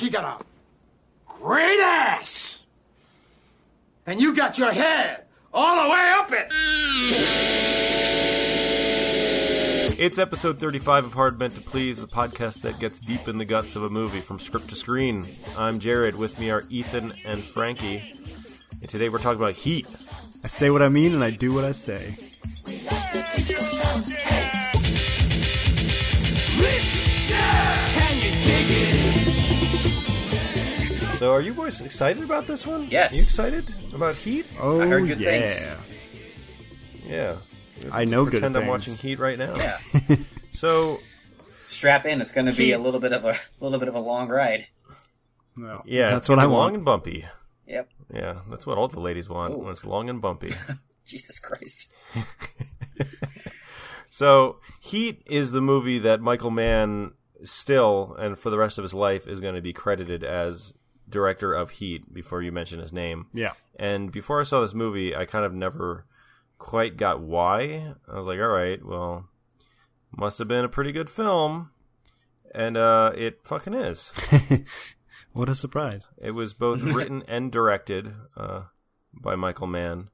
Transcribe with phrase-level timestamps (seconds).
[0.00, 0.42] She got a
[1.26, 2.62] great ass.
[4.06, 6.46] And you got your head all the way up it.
[9.98, 13.44] It's episode 35 of Hard Meant to Please, the podcast that gets deep in the
[13.44, 15.28] guts of a movie from script to screen.
[15.58, 16.16] I'm Jared.
[16.16, 17.98] With me are Ethan and Frankie.
[18.80, 19.86] And today we're talking about Heat.
[20.42, 22.16] I say what I mean and I do what I say.
[31.20, 32.88] So, are you boys excited about this one?
[32.90, 33.12] Yes.
[33.12, 34.46] Are you excited about Heat?
[34.58, 35.48] Oh, I heard oh, good yeah.
[35.48, 35.68] things.
[37.06, 37.36] Yeah.
[37.92, 38.70] I know good Pretend I'm things.
[38.70, 39.54] watching Heat right now.
[39.54, 39.78] Yeah.
[40.54, 41.00] So,
[41.66, 42.22] Strap in.
[42.22, 44.68] It's going to be a little bit of a little bit of a long ride.
[45.58, 46.74] No, yeah, that's what I be Long want.
[46.76, 47.26] and bumpy.
[47.66, 47.90] Yep.
[48.14, 49.58] Yeah, that's what all the ladies want Ooh.
[49.58, 50.54] when it's long and bumpy.
[51.04, 51.92] Jesus Christ.
[54.08, 57.12] So, Heat is the movie that Michael Mann
[57.44, 60.74] still and for the rest of his life is going to be credited as
[61.10, 63.26] director of Heat before you mention his name.
[63.32, 66.04] Yeah, And before I saw this movie, I kind of never
[66.58, 67.94] quite got why.
[68.08, 69.26] I was like, all right, well,
[70.16, 71.70] must have been a pretty good film.
[72.54, 74.12] And uh, it fucking is.
[75.32, 76.08] what a surprise.
[76.20, 78.62] It was both written and directed uh,
[79.14, 80.10] by Michael Mann,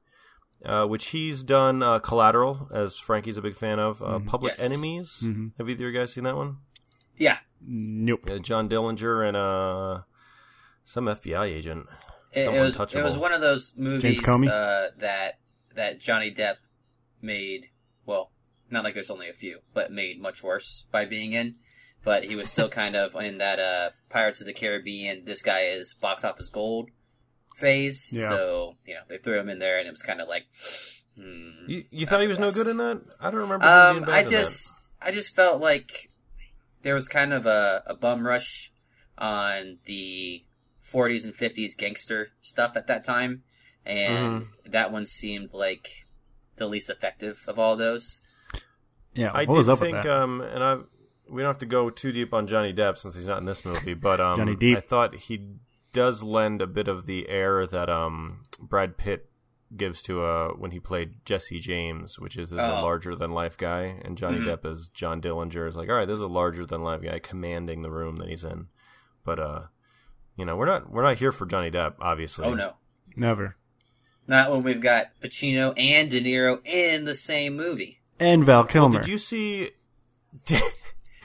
[0.63, 4.01] uh, which he's done uh, Collateral, as Frankie's a big fan of.
[4.01, 4.59] Uh, Public Yes.
[4.65, 5.23] Enemies.
[5.57, 6.57] Have either of you guys seen that one?
[7.17, 7.39] Yeah.
[7.65, 8.29] Nope.
[8.29, 10.03] Uh, John Dillinger and uh,
[10.87, 11.85] some FBI agent.
[12.31, 14.47] It, it Someone was it was one of those movies Comey?
[14.47, 15.39] uh, that
[15.75, 16.55] that Johnny Depp
[17.21, 17.67] made.
[18.05, 18.31] Well,
[18.71, 21.55] not like there's only a few, but made much worse by being in.
[22.05, 25.25] But he was still kind of in that uh, Pirates of the Caribbean.
[25.25, 26.89] This guy is box office gold
[27.57, 28.09] phase.
[28.13, 28.29] Yeah.
[28.29, 30.45] So you know they threw him in there, and it was kind of like.
[31.19, 33.01] Hmm, You, you thought he the was no good in that?
[33.19, 33.65] I don't remember.
[33.65, 36.11] him Um, being bad I in just, I just felt like
[36.83, 38.71] there was kind of a, a bum rush
[39.17, 40.43] on the
[40.91, 43.43] 40s and 50s gangster stuff at that time,
[43.85, 44.71] and Mm-hmm.
[44.71, 45.87] that one seemed like
[46.57, 48.21] the least effective of all those.
[49.13, 50.11] Yeah, I was did up think, with that?
[50.23, 50.77] um, and I
[51.29, 53.65] we don't have to go too deep on Johnny Depp since he's not in this
[53.65, 54.77] movie, but um, Johnny Depp.
[54.77, 55.55] I thought he
[55.93, 59.29] does lend a bit of the air that um Brad Pitt
[59.75, 62.81] gives to uh when he played Jesse James, which is, is a Oh.
[62.83, 64.45] larger than life guy, and Johnny Mhm.
[64.45, 67.81] Depp as John Dillinger is like, all right, there's a larger than life guy commanding
[67.81, 68.67] the room that he's in,
[69.25, 69.61] but uh,
[70.37, 72.45] you know, we're not we're not here for Johnny Depp, obviously.
[72.45, 72.73] Oh no,
[73.15, 73.55] Never.
[74.27, 77.99] not when we've got Pacino and De Niro in the same movie.
[78.19, 78.99] And Val Kilmer.
[78.99, 79.71] Did you see?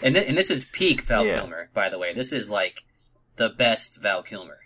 [0.05, 1.37] And, th- and this is peak Val Yeah.
[1.39, 2.13] Kilmer, by the way.
[2.13, 2.83] This is like
[3.37, 4.59] the best Val Kilmer.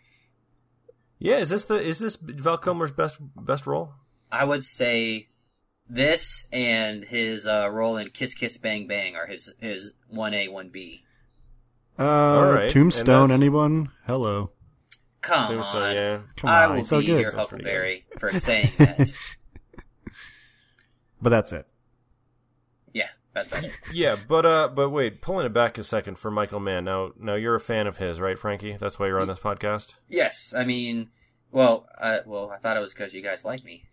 [1.19, 3.93] yeah, is this the is this Val Kilmer's best best role?
[4.33, 5.29] I would say
[5.91, 10.49] this and his uh, role in Kiss Kiss Bang Bang are his his one A
[10.49, 11.03] one B.
[11.99, 13.91] uh, Alright, and Tombstone, anyone?
[14.07, 14.51] Hello.
[15.23, 16.19] Come Tombstone, on, yeah.
[16.37, 17.21] Come I on, will it's so be good.
[17.23, 19.11] your Sounds Huckleberry for saying that.
[21.21, 21.67] But that's it.
[22.93, 23.71] yeah, that's right.
[23.93, 26.85] Yeah, but uh, but wait, pulling it back a second for Michael Mann.
[26.85, 28.77] Now, now you're a fan of his, right, Frankie?
[28.79, 29.95] That's why you're on this podcast.
[30.09, 31.09] Yes, I mean,
[31.51, 33.85] well, uh, well, I thought it was because you guys like me.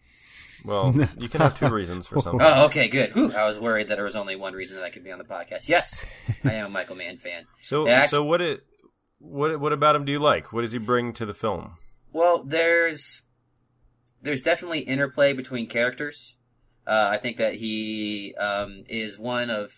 [0.66, 2.41] Well, you can have two reasons for something.
[2.41, 3.13] Oh, okay, good.
[3.13, 5.18] Whew, I was worried that there was only one reason that I could be on
[5.19, 5.68] the podcast.
[5.68, 6.06] Yes,
[6.44, 7.46] I am a Michael Mann fan.
[7.62, 8.62] So, Yeah, so what it,
[9.19, 10.51] what what about him do you like?
[10.53, 11.78] What does he bring to the film?
[12.12, 13.24] Well, there's
[14.22, 16.38] there's definitely interplay between characters.
[16.85, 19.72] Uh, I think that he um, is one of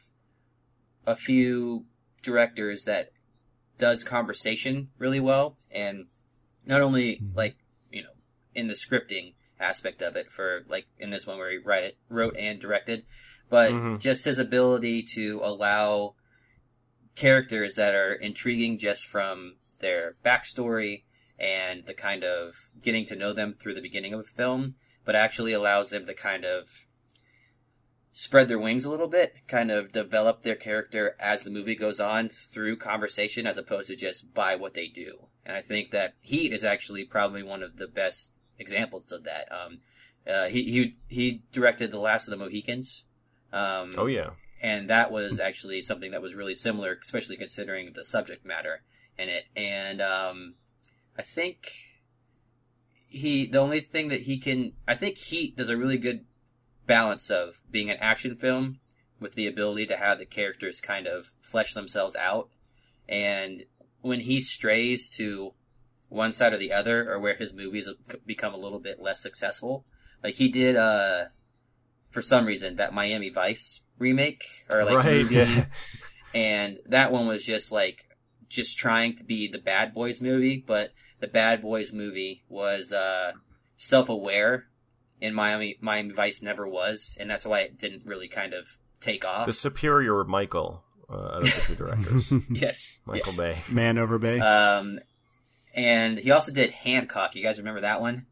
[1.05, 1.85] a few
[2.23, 3.11] directors that
[3.77, 6.07] does conversation really well, and
[6.65, 7.55] not only like
[7.91, 8.09] you know
[8.53, 11.97] in the scripting aspect of it for like in this one where he write it,
[12.09, 13.05] wrote and directed,
[13.49, 13.99] but Mhm.
[13.99, 16.15] just his ability to allow
[17.15, 21.03] characters that are intriguing just from their backstory
[21.39, 25.15] and the kind of getting to know them through the beginning of a film, but
[25.15, 26.85] actually allows them to kind of
[28.11, 31.99] spread their wings a little bit, kind of develop their character as the movie goes
[31.99, 35.27] on through conversation as opposed to just by what they do.
[35.45, 39.47] And I think that Heat is actually probably one of the best examples of that.
[39.51, 39.79] Um,
[40.27, 43.03] uh, he, he he directed The Last of the Mohicans.
[43.53, 44.31] Um, Oh yeah,
[44.61, 48.81] and that was actually something that was really similar, especially considering the subject matter
[49.17, 49.45] in it.
[49.55, 50.55] And um,
[51.17, 51.71] I think
[53.07, 56.25] he the only thing that he can I think Heat does a really good
[56.87, 58.79] balance of being an action film
[59.19, 62.49] with the ability to have the characters kind of flesh themselves out.
[63.07, 63.63] And
[64.01, 65.53] when he strays to
[66.15, 69.21] one side or the other, or where his movies have become a little bit less
[69.21, 69.85] successful,
[70.23, 71.25] like he did, uh,
[72.09, 75.11] for some reason, that Miami Vice remake or like right.
[75.23, 75.65] movie, Yeah,
[76.33, 78.07] and that one was just like
[78.49, 83.33] just trying to be the Bad Boys movie, but the Bad Boys movie was uh,
[83.77, 84.65] self-aware,
[85.21, 89.25] and Miami Miami Vice never was, and that's why it didn't really kind of take
[89.25, 89.45] off.
[89.45, 93.37] The superior Michael uh, out of the two directors, yes, Michael yes.
[93.39, 93.61] Bay.
[93.69, 94.39] Mann over Bay.
[94.39, 94.99] Um,
[95.75, 97.35] and he also did Hancock.
[97.35, 98.25] You guys remember that one?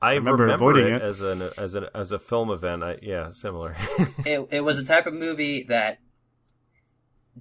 [0.00, 1.02] I remember remember, avoiding it, it.
[1.02, 2.84] as an as a as a film event.
[2.84, 3.74] I, yeah, similar.
[4.24, 5.98] It it was a type of movie that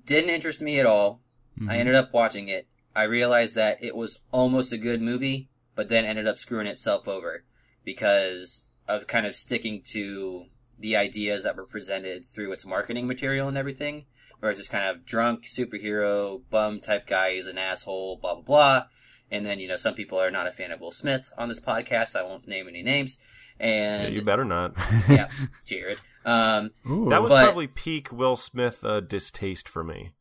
[0.06, 1.22] didn't interest me at all.
[1.60, 1.70] Mhm.
[1.72, 2.68] I ended up watching it.
[2.96, 7.08] I realized that it was almost a good movie, but then ended up screwing itself
[7.08, 7.44] over
[7.84, 10.46] because of kind of sticking to
[10.80, 14.06] the ideas that were presented through its marketing material and everything.
[14.40, 18.44] Where it's just kind of drunk superhero bum type guy is an asshole, blah blah
[18.44, 18.84] blah.
[19.32, 21.60] And then you know some people are not a fan of Will Smith on this
[21.60, 22.16] podcast.
[22.16, 23.18] I won't name any names.
[23.60, 24.74] yeah, And you better not.
[25.10, 25.30] yeah,
[25.66, 26.00] Jared.
[26.26, 27.10] Um, Ooh.
[27.10, 30.12] That was But- probably peak Will Smith uh, distaste for me.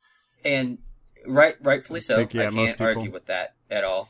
[0.45, 0.79] and
[1.27, 2.17] right, rightfully so.
[2.17, 4.09] think, yeah, I most can't argue with that at all.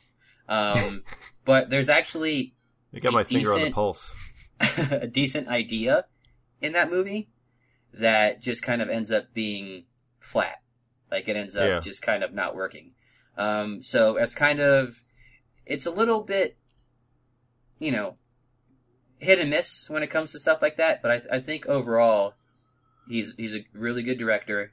[0.49, 1.03] Um,
[1.45, 2.55] but there's actually
[2.95, 4.11] I got A my finger on the pulse.
[4.91, 6.07] a decent idea
[6.63, 7.29] in that movie
[7.93, 9.85] that just kind of ends up being
[10.21, 10.57] flat.
[11.11, 11.81] Like it ends up Yeah.
[11.81, 12.93] just kind of not working.
[13.37, 15.03] Um, so it's kind of,
[15.67, 16.56] it's a little bit,
[17.79, 18.17] you know,
[19.19, 21.03] hit and miss when it comes to stuff like that.
[21.03, 22.35] But I, I think overall,
[23.09, 24.73] he's he's a really good director,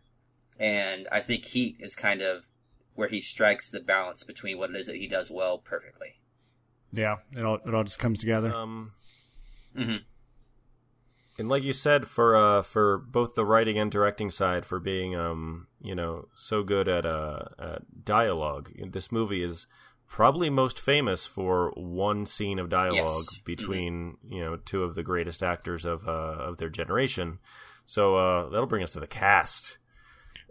[0.60, 2.48] and I think Heat is kind of
[2.96, 6.20] where he strikes the balance between what it is that he does well perfectly.
[6.92, 8.54] yeah, it all it all just comes together.
[8.54, 8.94] Um,
[9.76, 9.98] hmm
[11.40, 15.16] and like you said, for uh, for both the writing and directing side, for being
[15.16, 19.68] um, you know, so good at uh, at dialogue, this movie is
[20.08, 23.40] probably most famous for one scene of dialogue Yes.
[23.46, 27.40] between you know two of the greatest actors of uh, of their generation.
[27.86, 29.78] So uh, that'll bring us to the cast,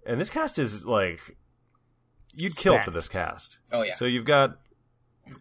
[0.06, 1.37] and this cast is like
[2.35, 3.58] you'd kill for this cast.
[3.73, 3.94] Oh yeah.
[3.94, 4.58] So you've got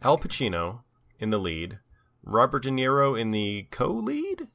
[0.01, 0.81] Al Pacino
[1.19, 1.79] in the lead,
[2.23, 4.47] Robert De Niro in the co-lead.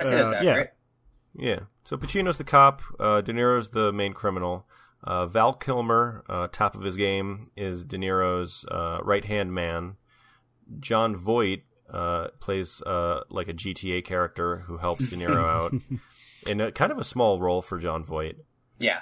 [0.00, 0.64] I Uh, yeah.
[1.36, 1.60] Yeah.
[1.84, 2.82] So Pacino's the cop.
[2.98, 4.66] Uh, De Niro's the main criminal.
[5.02, 9.96] Uh, Val Kilmer, uh, top of his game, is De Niro's uh, right hand man.
[10.80, 15.74] Jon Voight uh, plays uh, like a GTA character who helps De Niro out
[16.46, 18.36] in a kind of a small role for Jon Voight.
[18.78, 19.00] Yeah.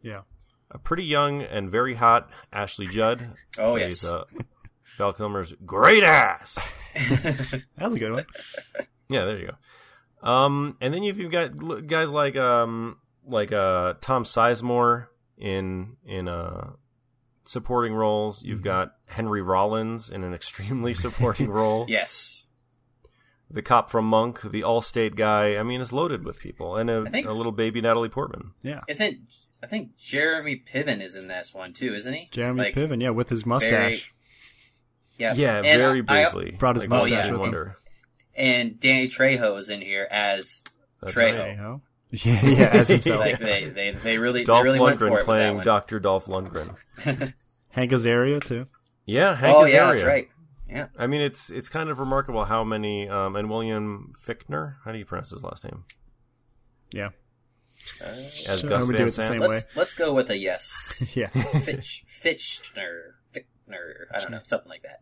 [0.00, 0.22] yeah,
[0.70, 3.28] A pretty young and very hot Ashley Judd
[3.58, 4.04] Oh plays yes.
[4.04, 4.24] uh,
[4.96, 6.58] Val Kilmer's great ass.
[6.94, 8.26] that was a good one.
[9.08, 9.54] Yeah, there you go.
[10.24, 15.06] Um, and then you've you've got guys like um like uh Tom Sizemore
[15.38, 16.70] in in uh
[17.44, 18.42] supporting roles.
[18.42, 18.64] You've Mhm.
[18.64, 21.84] got Henry Rollins in an extremely supporting role.
[21.88, 22.40] yes.
[23.50, 25.56] The cop from Monk, the Allstate guy.
[25.58, 28.52] I mean, it's loaded with people, and a, I think- a little baby Natalie Portman.
[28.62, 29.18] Yeah, Isn't
[29.62, 32.28] I think Jeremy Piven is in this one too, isn't he?
[32.32, 34.12] Jeremy Like, Piven, yeah, with his mustache.
[35.18, 35.34] Yeah.
[35.34, 36.56] Yeah, And very I- I- briefly.
[36.58, 37.74] Brought his like mustache Stevie with him.
[38.36, 38.50] Wonder.
[38.60, 40.62] and Danny Trejo is in here as
[41.00, 41.58] That's Trejo.
[41.60, 41.80] right.
[42.10, 43.18] Yeah, yeah, as himself.
[43.18, 45.62] like they, they, they really they Dolph really went for it playing.
[45.62, 46.76] Doctor Dolph Lundgren.
[47.70, 48.68] Hank Azaria too.
[49.04, 50.06] Yeah, Hank oh yeah, that's Azaria.
[50.06, 50.28] right.
[50.68, 50.86] Yeah.
[50.96, 54.76] I mean, it's it's kind of remarkable how many um, and William Fichtner.
[54.84, 55.82] How do you pronounce his last name?
[56.92, 57.08] Yeah,
[58.00, 59.28] As Sure, Gus Van do it the Sant.
[59.32, 59.70] same Let's way.
[59.74, 61.04] let's go with a yes.
[61.16, 61.28] yeah.
[61.30, 64.04] Fitch Fitchner Fichtner.
[64.14, 65.00] I don't know, something like that.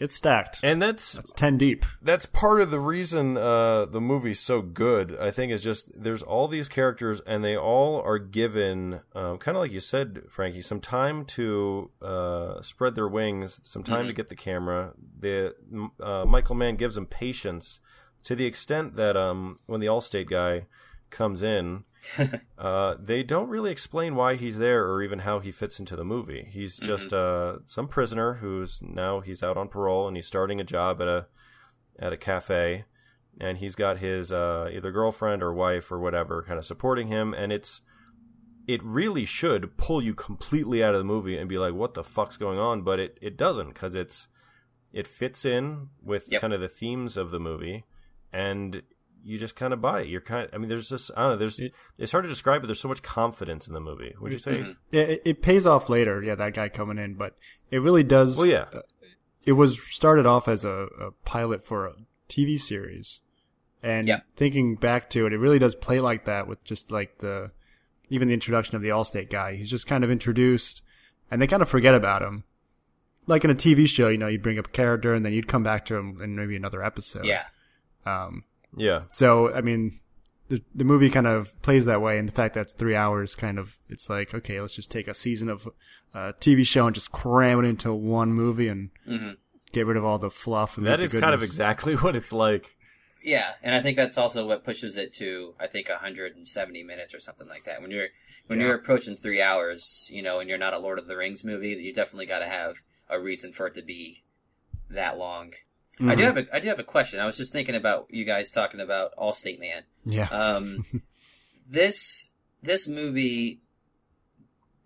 [0.00, 0.60] It's stacked.
[0.62, 1.84] And that's It's ten deep.
[2.00, 5.16] that's part of the reason uh, the movie's so good.
[5.20, 9.56] I think is just there's all these characters, and they all are given um, kind
[9.56, 14.12] of like you said, Frankie, some time to uh, spread their wings, some time to
[14.12, 14.92] get the camera.
[15.18, 15.54] The
[16.02, 17.80] uh, Michael Mann gives them patience
[18.24, 20.66] to the extent that um, when the Allstate guy
[21.10, 21.84] comes in,
[22.58, 26.04] uh, they don't really explain why he's there or even how he fits into the
[26.04, 26.46] movie.
[26.50, 30.64] He's just uh, some prisoner who's now he's out on parole and he's starting a
[30.64, 31.26] job at a
[31.98, 32.84] at a cafe,
[33.38, 37.34] and he's got his uh, either girlfriend or wife or whatever kind of supporting him,
[37.34, 37.82] and it's
[38.66, 42.04] it really should pull you completely out of the movie and be like, what the
[42.04, 42.82] fuck's going on?
[42.82, 44.28] But it it doesn't because it's
[44.92, 46.40] it fits in with Yep.
[46.40, 47.84] kind of the themes of the movie,
[48.32, 48.82] and
[49.24, 50.08] you just kind of buy it.
[50.08, 50.48] You're kind.
[50.52, 51.36] I mean, there's just I don't know.
[51.36, 51.60] There's
[51.98, 54.14] it's hard to describe, but there's so much confidence in the movie.
[54.20, 54.58] Would you say?
[54.58, 54.76] Mhm.
[54.90, 56.22] Yeah, it, it pays off later.
[56.22, 57.36] Yeah, that guy coming in, but
[57.70, 58.36] it really does.
[58.38, 58.66] Well, yeah.
[59.44, 61.92] it was started off as a, a pilot for a
[62.28, 63.20] TV series,
[63.82, 64.20] and Yeah.
[64.36, 67.52] thinking back to it, it really does play like that with just like the
[68.08, 69.54] even the introduction of the Allstate guy.
[69.54, 70.82] He's just kind of introduced,
[71.30, 72.44] and they kind of forget about him.
[73.26, 75.46] Like in a TV show, you know, you bring up a character and then you'd
[75.46, 77.24] come back to him in maybe another episode.
[77.26, 77.44] Yeah.
[78.04, 78.42] Um,
[78.76, 79.02] Yeah.
[79.12, 80.00] so I mean,
[80.48, 83.34] the the movie kind of plays that way, and the fact that it's three hours,
[83.34, 85.68] kind of, it's like okay, let's just take a season of
[86.14, 89.36] uh, TV show and just cram it into one movie and Mhm.
[89.72, 90.76] get rid of all the fluff.
[90.76, 92.76] And That leave is the kind of exactly what it's like.
[93.22, 97.20] Yeah, and I think that's also what pushes it to I think 170 minutes or
[97.20, 97.80] something like that.
[97.82, 98.08] When you're
[98.46, 98.66] when Yeah.
[98.66, 101.68] you're approaching three hours, you know, and you're not a Lord of the Rings movie,
[101.74, 102.76] you definitely got to have
[103.08, 104.24] a reason for it to be
[104.88, 105.52] that long.
[106.02, 106.26] I do Mhm.
[106.26, 107.20] have a I do have a question.
[107.20, 109.82] I was just thinking about you guys talking about Allstate Man.
[110.04, 110.28] yeah.
[110.28, 110.86] Um,
[111.68, 112.30] this
[112.62, 113.60] this movie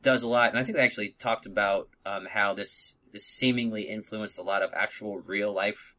[0.02, 3.83] does a lot, and I think they actually talked about um, how this this seemingly
[3.83, 5.94] influenced a lot of actual real life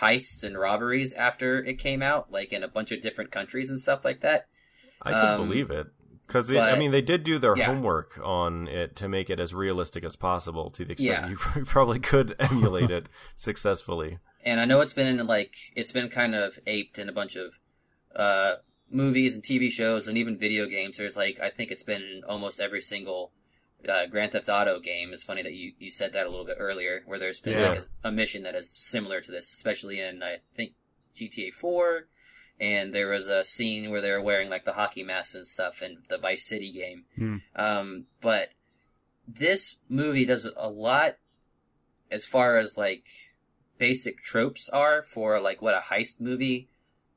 [0.00, 3.80] heists and robberies after it came out, like in a bunch of different countries and
[3.80, 4.46] stuff like that.
[5.02, 5.86] I can Um, believe it
[6.26, 7.66] because I mean they did do their yeah.
[7.66, 11.28] homework on it to make it as realistic as possible to the extent Yeah.
[11.30, 14.18] you probably could emulate it successfully.
[14.44, 17.36] And I know it's been in like it's been kind of aped in a bunch
[17.36, 17.58] of
[18.14, 18.56] uh,
[18.90, 20.96] movies and TV shows and even video games.
[20.98, 23.32] There's like I think it's been in almost every single
[23.88, 25.12] uh, Grand Theft Auto game.
[25.12, 27.68] It's funny that you, you said that a little bit earlier, where there's been Yeah.
[27.70, 30.72] like a, a mission that is similar to this, especially in I think
[31.14, 32.06] GTA 4.
[32.60, 35.80] And there was a scene where they were wearing like the hockey masks and stuff
[35.80, 37.04] in the Vice City game.
[37.16, 37.36] Hmm.
[37.54, 38.50] Um, but
[39.28, 41.18] this movie does a lot
[42.10, 43.04] as far as like
[43.78, 46.68] basic tropes are for like what a heist movie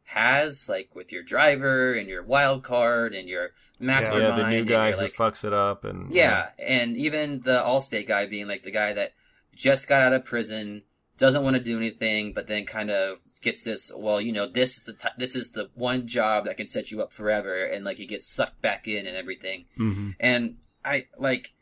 [0.04, 3.50] has, like with your driver and your wild card and your
[3.80, 4.38] mastermind.
[4.38, 8.08] yeah, the new guy who like, fucks it up and yeah, and even the Allstate
[8.08, 9.14] guy being like the guy that
[9.56, 10.84] just got out of prison,
[11.18, 13.92] doesn't want to do anything, but then kind of gets this.
[13.96, 16.92] Well, you know, this is the t- this is the one job that can set
[16.92, 19.66] you up forever, and like he gets sucked back in and everything.
[19.78, 21.54] hmm And I like,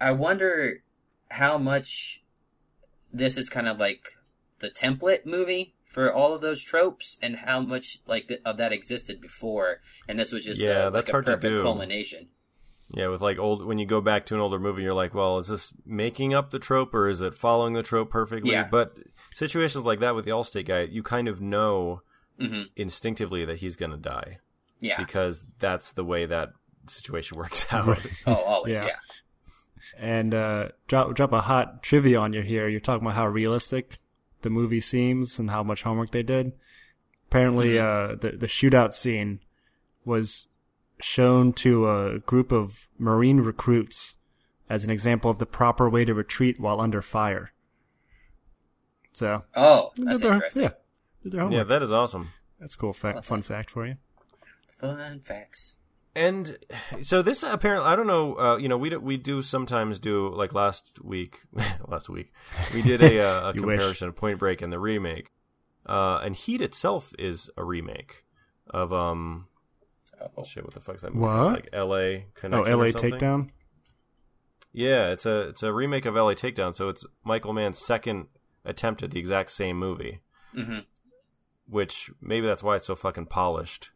[0.00, 0.82] I wonder
[1.30, 2.22] how much
[3.12, 4.16] this is kind of like
[4.62, 8.72] the template movie for all of those tropes, and how much like th- of that
[8.72, 11.62] existed before, and this was just Yeah, a, like that's a hard to perfect do.
[11.62, 12.28] culmination.
[12.94, 15.38] Yeah, with like old when you go back to an older movie, you're like, well,
[15.38, 18.52] is this making up the trope or is it following the trope perfectly?
[18.52, 18.68] Yeah.
[18.70, 18.96] But
[19.32, 22.02] situations like that with the Allstate guy, you kind of know
[22.38, 24.38] hmm instinctively that he's going to die
[24.80, 24.96] Yeah.
[24.98, 26.50] because that's the way that
[26.88, 27.86] situation works out.
[27.86, 28.06] Right.
[28.26, 28.76] Oh, always.
[28.76, 28.86] Yeah.
[28.86, 28.96] Yeah.
[29.98, 32.68] And uh, drop drop a hot trivia on you here.
[32.68, 33.98] You're talking about how realistic
[34.42, 36.52] the movie seems and how much homework they did.
[37.28, 39.40] Apparently, uh, the the shootout scene
[40.04, 40.48] was
[41.00, 44.16] shown to a group of Marine recruits
[44.68, 47.52] as an example of the proper way to retreat while under fire.
[49.12, 50.62] So Oh, that's did their- interesting.
[50.64, 50.70] Yeah,
[51.22, 51.58] did their homework.
[51.58, 52.30] yeah, that is awesome.
[52.60, 53.24] That's a cool fact.
[53.24, 53.96] Fun fact for you.
[54.80, 55.76] Fun facts.
[56.14, 56.58] And
[57.00, 58.34] so this apparently, I don't know.
[58.38, 61.40] Uh, you know, we do, we do sometimes do like last week.
[61.88, 62.32] last week
[62.74, 63.76] we did a, uh, a You wish.
[63.78, 65.30] comparison of Point Break and the remake.
[65.86, 68.24] Uh, and Heat itself is a remake
[68.68, 69.46] of um
[70.36, 70.44] Oh.
[70.44, 70.64] shit.
[70.64, 71.14] What the fuck's that?
[71.14, 71.26] Movie?
[71.26, 71.52] What?
[71.54, 72.16] Like L.A.
[72.16, 72.92] Oh, Connection or L.A.
[72.92, 73.12] something?
[73.14, 73.50] Takedown.
[74.72, 76.34] Yeah, it's a it's a remake of L.A.
[76.34, 76.74] Takedown.
[76.74, 78.26] So it's Michael Mann's second
[78.64, 80.20] attempt at the exact same movie.
[80.54, 80.78] hmm
[81.66, 83.90] Which maybe that's why it's so fucking polished.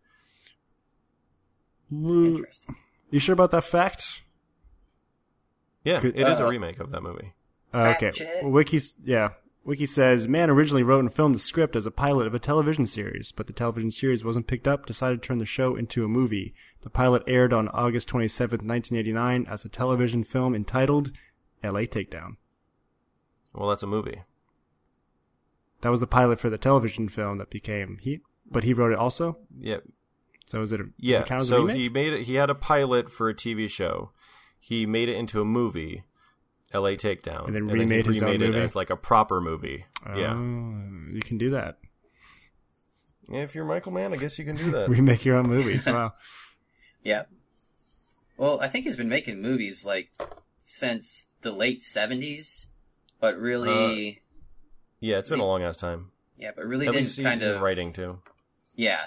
[1.91, 2.77] Interesting.
[3.11, 4.23] You sure about that fact?
[5.85, 7.33] Yeah, Could- it is a Uh, remake of that movie.
[7.73, 8.41] Uh, okay.
[8.43, 9.31] Well, Wiki's yeah.
[9.65, 12.87] Wiki says Mann originally wrote and filmed the script as a pilot of a television
[12.87, 14.87] series, but the television series wasn't picked up.
[14.87, 16.55] Decided to turn the show into a movie.
[16.83, 21.11] The pilot aired on August twenty seventh, nineteen eighty nine, as a television film entitled
[21.65, 21.87] "L.A.
[21.89, 22.37] Takedown."
[23.53, 24.23] Well, that's a movie.
[25.81, 28.99] That was the pilot for the television film that became Heat, but he wrote it
[28.99, 29.39] also.
[29.59, 29.79] Yeah,
[30.47, 30.81] So is it?
[30.81, 31.77] A, does Yeah, it count as a so remake?
[31.77, 32.23] he made it.
[32.25, 34.11] He had a pilot for a TV show.
[34.61, 36.05] He made it into a movie,
[36.73, 36.97] L.A.
[36.97, 38.61] Takedown, And then he remade his own remade it movie?
[38.61, 39.85] as like a proper movie.
[40.07, 40.33] Oh, yeah.
[40.35, 41.79] Oh, you can do that.
[43.29, 44.89] yeah, if you're Michael Mann, I guess you can do that.
[44.89, 45.87] Remake your own movies.
[45.87, 46.15] Wow.
[47.05, 47.23] Yeah.
[48.37, 50.11] Well, I think he's been making movies like
[50.59, 52.67] since the late seventies,
[53.21, 54.21] but really, uh,
[54.99, 56.11] yeah, it's been a long ass time.
[56.37, 58.19] yeah, but really At didn't least he- kind of writing too.
[58.75, 59.03] Yeah.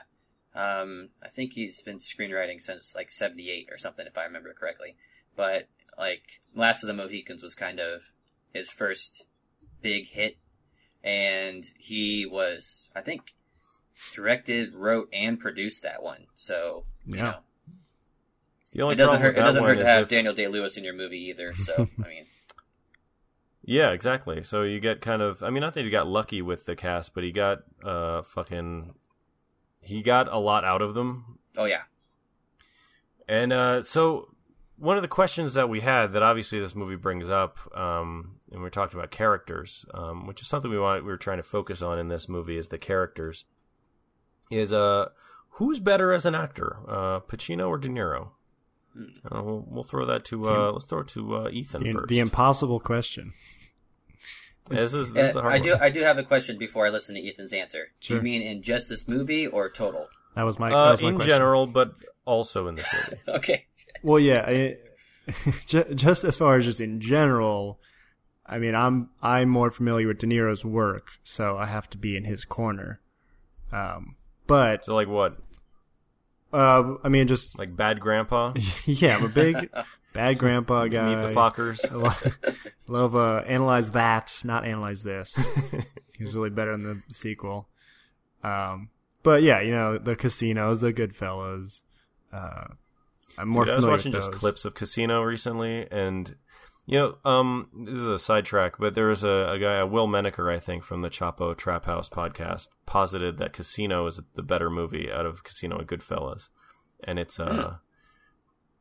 [0.59, 4.95] Um, I think he's been screenwriting since like 78 or something, if I remember correctly.
[5.35, 8.01] But, like, Last of the Mohicans was kind of
[8.53, 9.25] his first
[9.81, 10.37] big hit.
[11.03, 13.33] And he was, I think,
[14.13, 16.25] directed, wrote, and produced that one.
[16.35, 17.23] So, you Yeah.
[17.23, 17.39] know,
[18.73, 20.83] The only it doesn't hurt, it doesn't hurt to have if- Daniel Day Lewis in
[20.83, 21.53] your movie either.
[21.53, 22.25] So, I mean,
[23.63, 24.43] Yeah, exactly.
[24.43, 25.41] So you get kind of.
[25.43, 28.93] I mean, I think he got lucky with the cast, but he got uh fucking.
[29.81, 31.83] He got a lot out of them, oh yeah.
[33.27, 34.29] And uh, so,
[34.77, 38.61] one of the questions that we had that obviously this movie brings up, um, and
[38.61, 41.81] we're talking about characters, um, which is something we want we were trying to focus
[41.81, 43.45] on in this movie is the characters.
[44.51, 45.09] Is uh,
[45.51, 48.29] who's better as an actor, uh, Pacino or De Niro?
[49.31, 52.07] Uh, we'll, we'll throw that to uh, let's throw it to uh, Ethan The, first.
[52.07, 53.33] the impossible question.
[54.67, 55.71] This is this is a Uh, hard I do.
[55.71, 55.81] one.
[55.81, 57.85] I do have a question before I listen to Ethan's answer.
[58.01, 58.17] Do Sure.
[58.17, 60.07] you mean in just this movie or total?
[60.35, 61.31] That was my, that Uh, was my in question.
[61.35, 61.93] general, but
[62.25, 63.21] also in this movie.
[63.27, 63.65] Okay.
[64.03, 64.77] Well, yeah, I,
[65.95, 67.79] just as far as just in general,
[68.45, 72.15] I mean, I'm I'm more familiar with De Niro's work, so I have to be
[72.17, 72.99] in his corner.
[73.71, 74.15] Um,
[74.47, 75.37] but So like what?
[76.53, 78.53] uh, I mean, just Like Bad Grandpa?
[78.85, 79.69] yeah, I'm a big
[80.13, 81.15] bad grandpa guy.
[81.15, 81.79] Meet the Fockers?
[81.91, 82.53] I
[82.87, 85.35] love uh, analyze that, not analyze this.
[86.17, 87.67] he was really better in the sequel.
[88.43, 88.89] Um,
[89.23, 91.81] but yeah, you know the casinos, the Goodfellas.
[92.31, 92.67] Uh,
[93.37, 96.35] I'm more Dude, I was watching with just clips of Casino recently, and
[96.85, 100.49] you know, um, this is a sidetrack, but there was a, a guy, Will Menaker,
[100.49, 105.11] I think, from the Chapo Trap House podcast, posited that Casino is the better movie
[105.11, 106.49] out of Casino and Goodfellas,
[107.03, 107.75] and it's uh,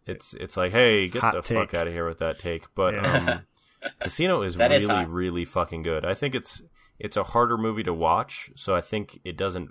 [0.08, 1.56] it's it's like, hey, get Hot the take.
[1.58, 3.42] fuck out of here with that take, but Yeah.
[3.82, 6.04] um, Casino is That really, is really fucking good.
[6.04, 6.62] I think it's
[6.98, 9.70] it's a harder movie to watch, so I think it doesn't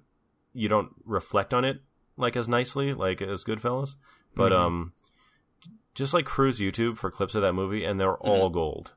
[0.54, 1.82] you don't reflect on it
[2.16, 3.96] like as nicely like as Goodfellas,
[4.34, 4.60] but Mhm.
[4.60, 4.94] um,
[5.94, 8.94] just like cruise YouTube for clips of that movie, and they're all gold.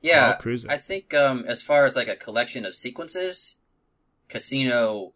[0.00, 0.70] Yeah, I'll cruise it.
[0.70, 3.56] I think um, as far as like a collection of sequences,
[4.28, 5.12] Casino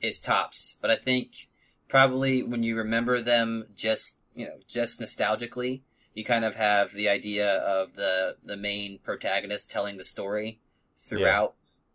[0.00, 0.76] is tops.
[0.80, 1.48] But I think
[1.88, 5.82] probably when you remember them just you know just nostalgically,
[6.14, 10.60] you kind of have the idea of the the main protagonist telling the story
[10.96, 11.54] throughout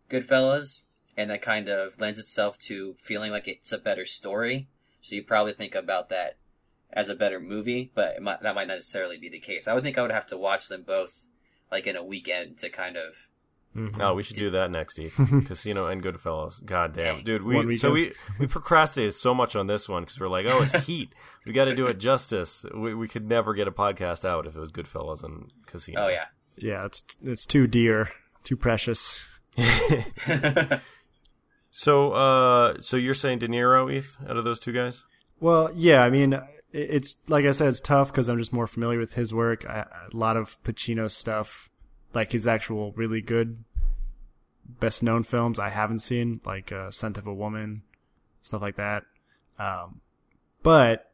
[0.09, 0.83] Goodfellas,
[1.15, 4.67] and that kind of lends itself to feeling like it's a better story.
[5.01, 6.38] So you probably think about that
[6.91, 9.67] as a better movie, but might, that might not necessarily be the case.
[9.67, 11.25] I would think I would have to watch them both
[11.71, 13.15] like in a weekend to kind of
[13.75, 14.00] Mhm.
[14.00, 15.15] Oh, we should do that next, Eve.
[15.48, 16.63] Casino and Goodfellas.
[16.63, 17.24] God damn, Dang.
[17.25, 17.44] dude.
[17.44, 20.86] We so we we procrastinated so much on this one because we're like, oh, it's
[20.86, 21.13] Heat.
[21.46, 22.65] We got to do it justice.
[22.75, 26.06] We we could never get a podcast out if it was Goodfellas and Casino.
[26.06, 26.25] oh yeah.
[26.56, 28.12] Yeah, it's it's too dear,
[28.44, 29.20] too precious.
[31.76, 35.04] So, uh, so you're saying De Niro, Eve, out of those two guys?
[35.39, 36.39] Well, yeah, I mean,
[36.71, 39.65] it's like I said, it's tough because I'm just more familiar with his work.
[39.67, 41.71] I, a lot of Pacino stuff,
[42.13, 43.63] like his actual really good,
[44.65, 47.84] best known films, I haven't seen, like uh, *Scent of a Woman*,
[48.41, 49.04] stuff like that.
[49.60, 50.02] Um,
[50.62, 51.12] but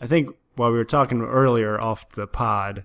[0.00, 2.84] I think while we were talking earlier off the pod,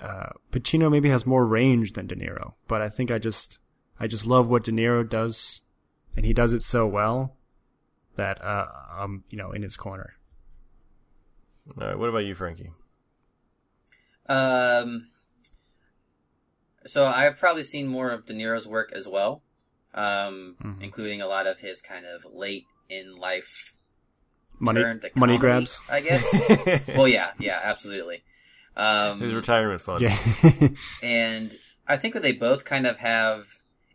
[0.00, 2.54] uh, Pacino maybe has more range than De Niro.
[2.68, 3.58] But I think I just,
[3.98, 5.62] I just love what De Niro does,
[6.16, 7.36] and he does it so well
[8.16, 10.14] that uh, I'm, you know, in his corner.
[11.68, 11.98] All right.
[11.98, 12.70] What about you, Frankie?
[14.28, 15.08] Um,
[16.86, 19.42] so I've probably seen more of De Niro's work as well,
[19.94, 20.82] um, Mhm.
[20.82, 23.74] including a lot of his kind of late in life
[24.58, 25.78] Money, turn to money grabs.
[25.88, 26.86] I guess.
[26.96, 28.22] well, yeah, yeah, absolutely.
[28.76, 30.00] Um, His retirement fund.
[30.00, 30.18] Yeah.
[31.02, 33.46] and I think that they both kind of have,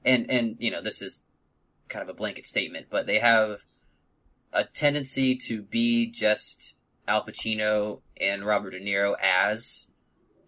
[0.05, 1.25] and and you know, this is
[1.89, 3.61] kind of a blanket statement, but they have
[4.53, 6.75] a tendency to be just
[7.07, 9.87] Al Pacino and Robert De Niro as,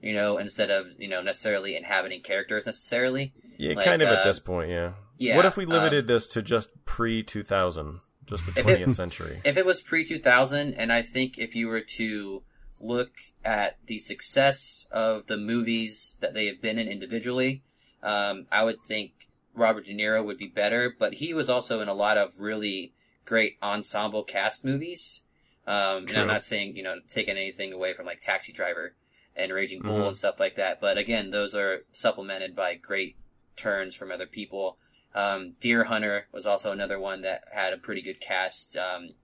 [0.01, 3.33] you know, instead of you know necessarily inhabiting characters necessarily.
[3.57, 4.93] Yeah, Like, kind of uh, at this point, yeah.
[5.17, 9.39] yeah, What if we um, limited this to just pre 2000, just the 20th century?
[9.45, 12.43] If it was pre two thousand, and I think if you were to
[12.79, 13.11] look
[13.45, 17.63] at the success of the movies that they have been in individually,
[18.01, 19.11] um, I would think
[19.53, 20.93] Robert De Niro would be better.
[20.97, 22.93] But he was also in a lot of really
[23.25, 25.21] great ensemble cast movies.
[25.67, 26.17] Um, and.
[26.17, 28.95] I'm not saying you know taking anything away from like Taxi Driver
[29.35, 30.07] and Raging Bull Mhm.
[30.07, 30.81] and stuff like that.
[30.81, 33.15] But again, those are supplemented by great
[33.55, 34.77] turns from other people.
[35.13, 38.77] Um, Deer Hunter was also another one that had a pretty good cast.
[38.77, 39.15] Um,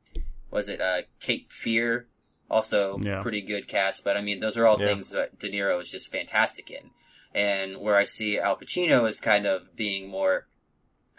[0.52, 2.08] was it uh, Cape Fear?
[2.50, 3.22] Also, Yeah.
[3.22, 4.04] pretty good cast.
[4.04, 4.88] But I mean, those are all Yeah.
[4.88, 6.92] things that De Niro is just fantastic in.
[7.34, 10.48] And where I see Al Pacino is kind of being more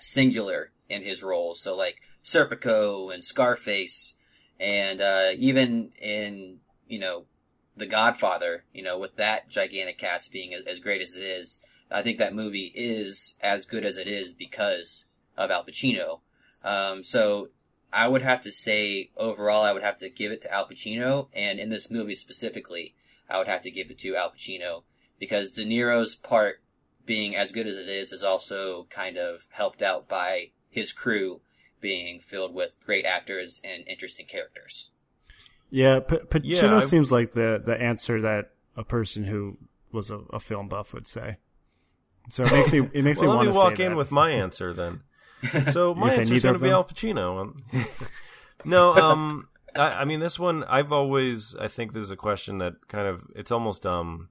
[0.00, 1.60] singular in his roles.
[1.60, 4.16] So like Serpico and Scarface,
[4.58, 7.26] and uh, even in you know
[7.78, 11.60] The Godfather, you know, with that gigantic cast being as, great as it is,
[11.90, 16.20] I think that movie is as good as it is because of Al Pacino.
[16.64, 17.50] Um, so
[17.92, 21.28] I would have to say overall, I would have to give it to Al Pacino,
[21.32, 22.96] and in this movie specifically,
[23.30, 24.82] I would have to give it to Al Pacino
[25.20, 26.60] because De Niro's part
[27.06, 31.40] being as good as it is is also kind of helped out by his crew
[31.80, 34.90] being filled with great actors and interesting characters.
[35.70, 39.58] Yeah, P- Pacino Yeah, I- seems like the the answer that a person who
[39.92, 41.38] was a, a film buff would say.
[42.30, 43.96] So it makes me it makes well, me want to walk say in that.
[43.96, 45.00] with my answer then.
[45.72, 46.70] So my answer is going to be?
[46.70, 47.54] Al Pacino.
[48.64, 50.64] No, um, I, I mean this one.
[50.64, 51.54] I've always.
[51.54, 53.22] I think this is a question that kind of.
[53.36, 54.30] It's almost um,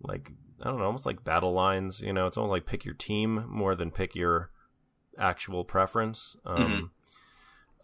[0.00, 2.00] like I don't know, almost like battle lines.
[2.00, 4.50] You know, it's almost like pick your team more than pick your
[5.18, 6.36] actual preference.
[6.46, 6.90] Um,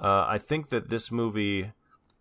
[0.00, 1.72] uh, I think that this movie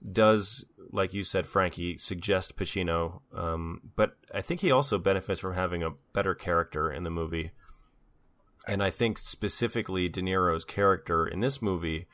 [0.09, 5.53] does, like you said, Frankie, suggest Pacino, um, but I think he also benefits from
[5.53, 7.51] having a better character in the movie.
[8.67, 12.07] And I think specifically De Niro's character in this movie,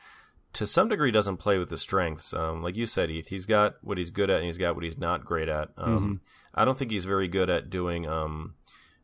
[0.54, 2.34] to some degree, doesn't play with his strengths.
[2.34, 4.84] Um, like you said, Heath, he's got what he's good at and he's got what
[4.84, 5.70] he's not great at.
[5.78, 6.22] Um,
[6.54, 8.56] I don't think he's very good at doing um,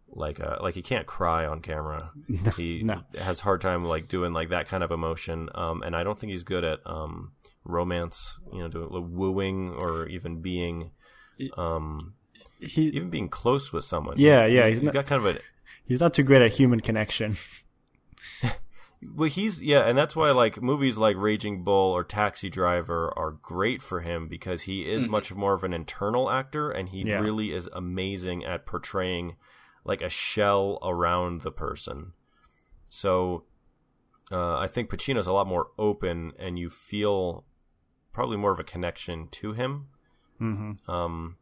[0.10, 2.12] like uh, like he can't cry on camera.
[2.58, 3.02] he no.
[3.18, 5.50] has hard time like doing like that kind of emotion.
[5.54, 7.34] Um, and I don't think he's good at um,
[7.66, 8.38] romance.
[8.52, 10.92] You know, doing like, wooing or even being
[11.58, 12.14] um,
[12.60, 14.16] He even being close with someone.
[14.18, 15.40] Yeah, yeah, He's, he's he's not- got kind of a
[15.86, 17.38] he's not too great at human connection.
[19.16, 23.32] Well, he's yeah, and that's why like movies like Raging Bull or Taxi Driver are
[23.32, 27.20] great for him because he is much more of an internal actor, and he Yeah.
[27.20, 29.36] really is amazing at portraying
[29.84, 32.14] like a shell around the person.
[32.90, 33.44] So,
[34.32, 37.44] uh, I think Pacino's a lot more open, and you feel
[38.14, 39.88] probably more of a connection to him.
[40.40, 40.90] Mm-hmm.
[40.90, 41.38] Um,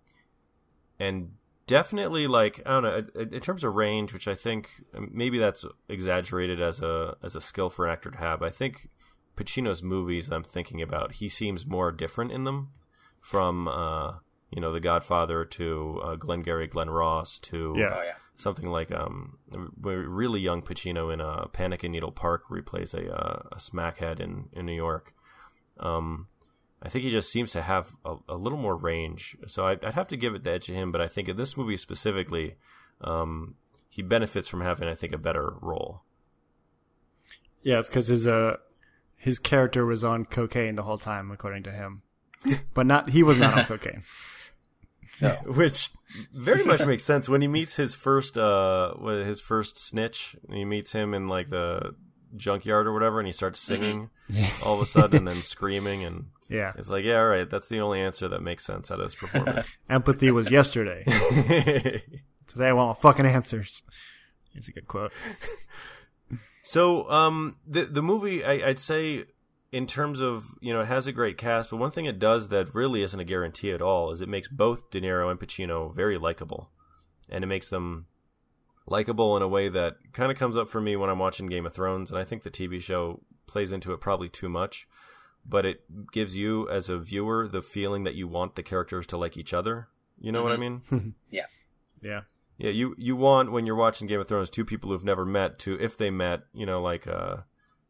[1.00, 1.32] and
[1.68, 5.66] definitely like I don't know in terms of range, which I think um, maybe that's
[5.90, 8.42] exaggerated as a as a skill for an actor to have.
[8.42, 8.90] I think
[9.38, 12.70] Pacino's movies I'm thinking about, he seems more different in them
[13.22, 14.14] from uh,
[14.52, 17.96] you know The Godfather to uh, Glengarry Glen Ross to Yeah.
[17.98, 18.16] Oh yeah.
[18.36, 19.38] something like um
[19.78, 23.56] really young Pacino in uh, Panic in Needle Park, where he plays a uh, a
[23.58, 25.14] smackhead in in New York.
[25.80, 26.28] Um,
[26.82, 29.94] I think he just seems to have a, a little more range, so I'd, I'd
[29.94, 30.92] have to give it the edge to him.
[30.92, 32.56] But I think in this movie specifically,
[33.02, 33.56] um,
[33.88, 36.02] he benefits from having, I think, a better role.
[37.62, 38.58] Yeah, it's because his uh
[39.16, 42.02] his character was on cocaine the whole time, according to him.
[42.74, 44.04] But not he was not on cocaine.
[45.46, 45.90] Which
[46.34, 50.36] very much makes sense when he meets his first uh his first snitch.
[50.50, 51.96] He meets him in like the
[52.36, 54.10] junkyard or whatever, and he starts singing
[54.64, 57.68] all of a sudden and then screaming, and Yeah, it's like, yeah, all right, that's
[57.68, 59.76] the only answer that makes sense out of his performance.
[59.90, 61.04] empathy was yesterday.
[62.48, 63.84] Today I want fucking answers.
[64.54, 65.14] It's a good quote.
[66.64, 69.26] So, um, the the movie, I, I'd say,
[69.72, 72.50] in terms of you know, it has a great cast, but one thing it does
[72.50, 75.94] that really isn't a guarantee at all is it makes both De Niro and Pacino
[75.94, 76.70] very likable,
[77.30, 78.06] and it makes them
[78.92, 81.66] likable in a way that kind of comes up for me when I'm watching Game
[81.66, 84.88] of Thrones, and I think the TV show plays into it probably too much,
[85.46, 89.18] but it gives you as a viewer the feeling that you want the characters to
[89.18, 89.88] like each other.
[90.20, 90.82] You know what I mean?
[91.32, 91.46] Yeah.
[92.04, 92.22] Yeah,
[92.58, 95.60] Yeah, you you want when you're watching Game of Thrones two people who've never met
[95.60, 97.38] to if they met, you know, like uh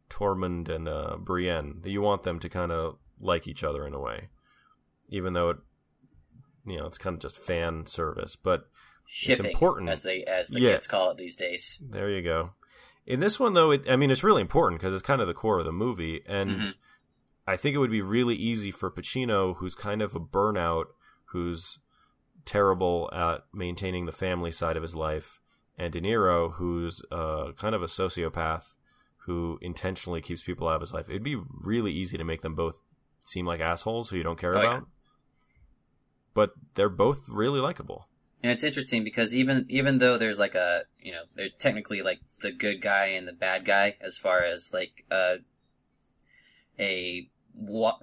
[0.09, 3.93] Tormund and uh Brienne, that you want them to kind of like each other in
[3.93, 4.29] a way.
[5.09, 5.57] Even though it
[6.65, 8.69] you know, it's kind of just fan service, but
[9.13, 9.89] Shipping, important.
[9.89, 10.71] as they as the Yeah.
[10.71, 11.81] kids call it these days.
[11.89, 12.51] there you go.
[13.05, 15.33] In this one though, it I mean it's really important because it's kind of the
[15.33, 16.73] core of the movie and Mhm.
[17.45, 20.85] I think it would be really easy for Pacino, who's kind of a burnout,
[21.25, 21.79] who's
[22.45, 25.41] terrible at maintaining the family side of his life,
[25.77, 28.77] and De Niro, who's uh, kind of a sociopath
[29.25, 31.09] who intentionally keeps people out of his life.
[31.09, 32.79] It'd be really easy to make them both
[33.25, 34.67] seem like assholes who you don't care Oh, yeah.
[34.77, 34.87] about.
[36.33, 38.07] But they're both really likable.
[38.43, 42.19] And it's interesting because even even though there's like a you know they're technically like
[42.39, 45.35] the good guy and the bad guy as far as like uh,
[46.79, 47.29] a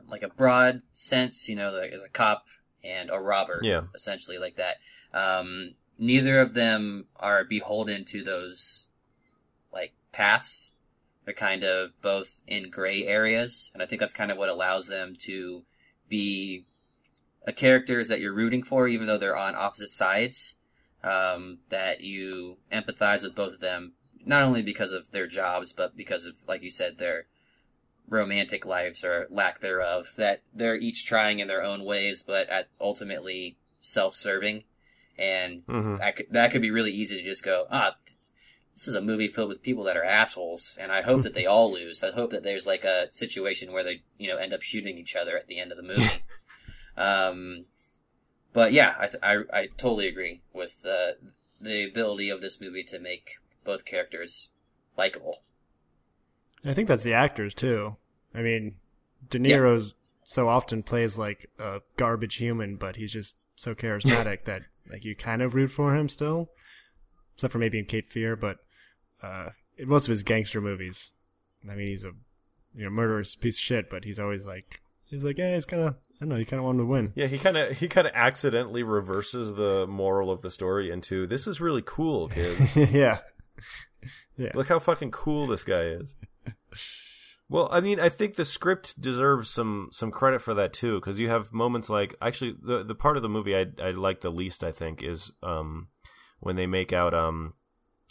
[0.07, 2.45] like a broad sense, you know, like as a cop
[2.85, 3.83] and a robber, Yeah.
[3.95, 4.77] essentially like that.
[5.13, 8.87] Um, neither of them are beholden to those
[9.73, 10.73] like paths.
[11.25, 14.87] They're kind of both in gray areas, and I think that's kind of what allows
[14.87, 15.65] them to
[16.09, 16.65] be
[17.55, 20.55] characters that you're rooting for, even though they're on opposite sides.
[21.03, 23.93] Um, that you empathize with both of them,
[24.27, 27.27] not only because of their jobs, but because of, like you said, their
[28.09, 30.13] romantic lives or lack thereof.
[30.17, 34.65] That they're each trying in their own ways, but at ultimately self-serving,
[35.17, 37.97] and hmm that could, that could be really easy to just go, ah,
[38.75, 41.47] this is a movie filled with people that are assholes, and I hope that they
[41.47, 42.03] all lose.
[42.03, 45.17] I hope that there's like a situation where they, you know, end up shooting each
[45.17, 46.23] other at the end of the movie.
[46.99, 47.65] Um,
[48.53, 51.13] but yeah, I, th- I, I totally agree with uh,
[51.61, 54.51] the ability of this movie to make both characters
[54.97, 55.43] likable.
[56.65, 57.97] I think that's the actors too.
[58.35, 58.77] I mean,
[59.31, 64.63] De Niro's so often plays like a garbage human, but he's just so charismatic that
[64.91, 66.51] like you kind of root for him still,
[67.35, 68.37] except for maybe in Cape Fear.
[68.37, 68.59] But
[69.23, 71.13] uh, in most of his gangster movies,
[71.71, 72.13] I mean, he's a
[72.75, 75.83] you know murderous piece of shit, but he's always like He's like, yeah, he's kind
[75.83, 77.13] of, I don't know, he kind of wanted to win.
[77.15, 81.27] Yeah, he kind of he kind of accidentally reverses the moral of the story into
[81.27, 82.75] this is really cool, kids.
[82.77, 83.19] yeah.
[84.37, 84.51] yeah.
[84.55, 86.15] Look how fucking cool this guy is.
[87.49, 91.19] Well, I mean, I think the script deserves some some credit for that too, because
[91.19, 94.31] you have moments like actually the the part of the movie I I like the
[94.31, 95.89] least I think is um
[96.41, 97.55] when they make out um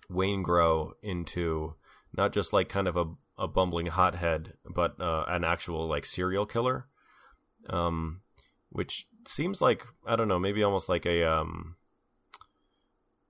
[0.10, 1.76] Waingro into
[2.16, 3.06] not just like kind of a
[3.38, 6.88] a bumbling hothead, but uh, an actual like serial killer,
[7.70, 8.22] um,
[8.70, 11.76] which seems like I don't know, maybe almost like a um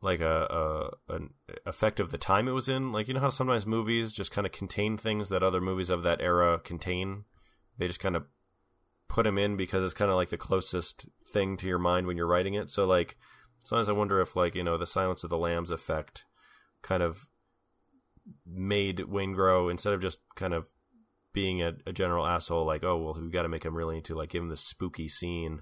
[0.01, 1.29] like a, a an
[1.65, 2.91] effect of the time it was in.
[2.91, 6.03] Like you know how sometimes movies just kind of contain things that other movies of
[6.03, 7.25] that era contain.
[7.77, 8.25] They just kind of
[9.07, 12.17] put them in because it's kind of like the closest thing to your mind when
[12.17, 12.69] you're writing it.
[12.69, 13.17] So like
[13.63, 16.25] sometimes I wonder if like you know the Silence of the Lambs effect
[16.81, 17.27] kind of
[18.45, 20.67] made Waingro instead of just kind of
[21.37, 24.15] being a, a general asshole like oh well we got to make him really into
[24.15, 25.61] like give him this spooky scene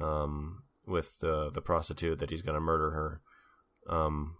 [0.00, 3.20] um with the the prostitute that he's going to murder her
[3.88, 4.36] um,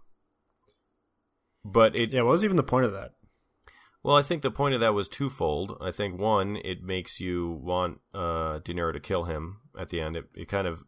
[1.65, 2.21] but it yeah.
[2.21, 3.11] What was even the point of that?
[4.03, 5.77] Well, I think the point of that was twofold.
[5.81, 9.99] I think one, it makes you want uh, De Niro to kill him at the
[9.99, 10.15] end.
[10.15, 10.83] It, it kind of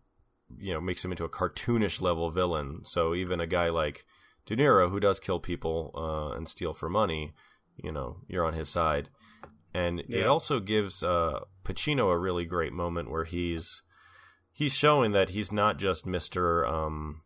[0.57, 2.81] you know makes him into a cartoonish level villain.
[2.85, 4.05] So even a guy like
[4.45, 7.33] De Niro, who does kill people uh, and steal for money,
[7.77, 9.09] you know, you're on his side.
[9.73, 10.21] And yeah.
[10.21, 13.81] it also gives uh, Pacino a really great moment where he's
[14.51, 17.21] he's showing that he's not just Mister um,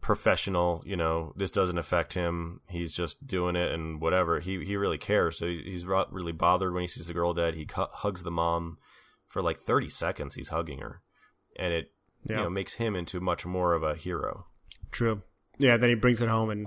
[0.00, 0.82] professional.
[0.84, 2.60] You know, this doesn't affect him.
[2.68, 4.40] He's just doing it and whatever.
[4.40, 5.38] He he really cares.
[5.38, 7.54] So he's really bothered when he sees the girl dead.
[7.54, 8.78] He cu- hugs the mom
[9.26, 10.34] for like thirty seconds.
[10.34, 11.00] He's hugging her,
[11.56, 11.92] and it
[12.28, 12.36] yeah.
[12.36, 14.46] you know makes him into much more of a hero.
[14.90, 15.22] True.
[15.58, 15.78] Yeah.
[15.78, 16.66] Then he brings it home and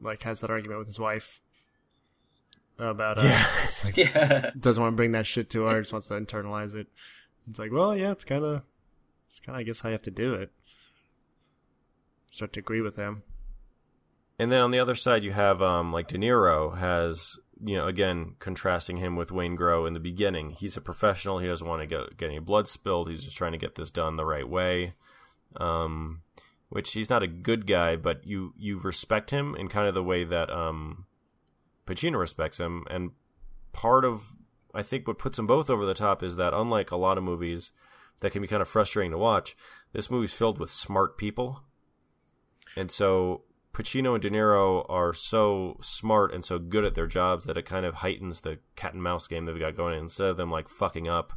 [0.00, 1.40] like has that argument with his wife
[2.78, 3.46] about uh, yeah.
[3.84, 4.50] like, yeah.
[4.58, 5.80] doesn't want to bring that shit to her.
[5.80, 6.86] Just wants to internalize it.
[7.48, 8.62] It's like, well, yeah, it's kind of,
[9.28, 10.50] it's kind of, I guess, how you have to do it
[12.36, 13.22] start to agree with him.
[14.38, 17.86] And then on the other side, you have um, like De Niro has you know
[17.86, 20.50] again contrasting him with Waingro in the beginning.
[20.50, 21.38] He's a professional.
[21.38, 23.08] He doesn't want to get, get any blood spilled.
[23.08, 24.94] He's just trying to get this done the right way.
[25.56, 26.20] Um,
[26.68, 30.02] which he's not a good guy, but you you respect him in kind of the
[30.02, 31.06] way that um,
[31.86, 32.84] Pacino respects him.
[32.90, 33.12] And
[33.72, 34.36] part of
[34.74, 37.24] I think what puts them both over the top is that unlike a lot of
[37.24, 37.72] movies
[38.20, 39.56] that can be kind of frustrating to watch,
[39.92, 41.62] this movie's filled with smart people
[42.76, 47.44] and so Pacino and De Niro are so smart and so good at their jobs
[47.44, 49.98] that it kind of heightens the cat and mouse game they've got going.
[49.98, 51.32] Instead of them like fucking up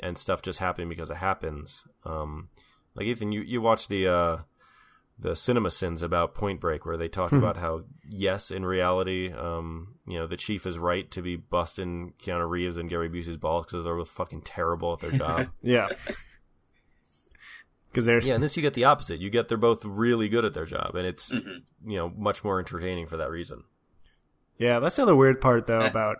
[0.00, 1.84] and stuff just happening because it happens.
[2.04, 2.48] Um,
[2.94, 4.36] like Ethan, you you watch the uh,
[5.18, 7.36] the CinemaSins about Point Break where they talk hmm.
[7.36, 12.14] about how yes, in reality, um, you know, the chief is right to be busting
[12.22, 15.48] Keanu Reeves and Gary Busey's balls because they're both fucking terrible at their job.
[15.62, 15.88] yeah
[17.92, 18.34] because they're yeah.
[18.34, 19.20] And this you get the opposite.
[19.20, 21.90] You get they're both really good at their job, and it's mm-hmm.
[21.90, 23.64] you know much more entertaining for that reason.
[24.58, 26.16] Yeah, that's the other weird part though about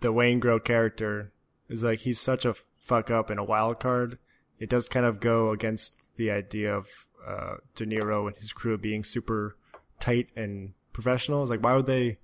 [0.00, 1.32] the Waingro character
[1.68, 4.14] is like he's such a fuck up and a wild card.
[4.58, 6.88] It does kind of go against the idea of
[7.26, 9.56] uh, De Niro and his crew being super
[10.00, 11.42] tight and professional.
[11.42, 12.18] It's like why would they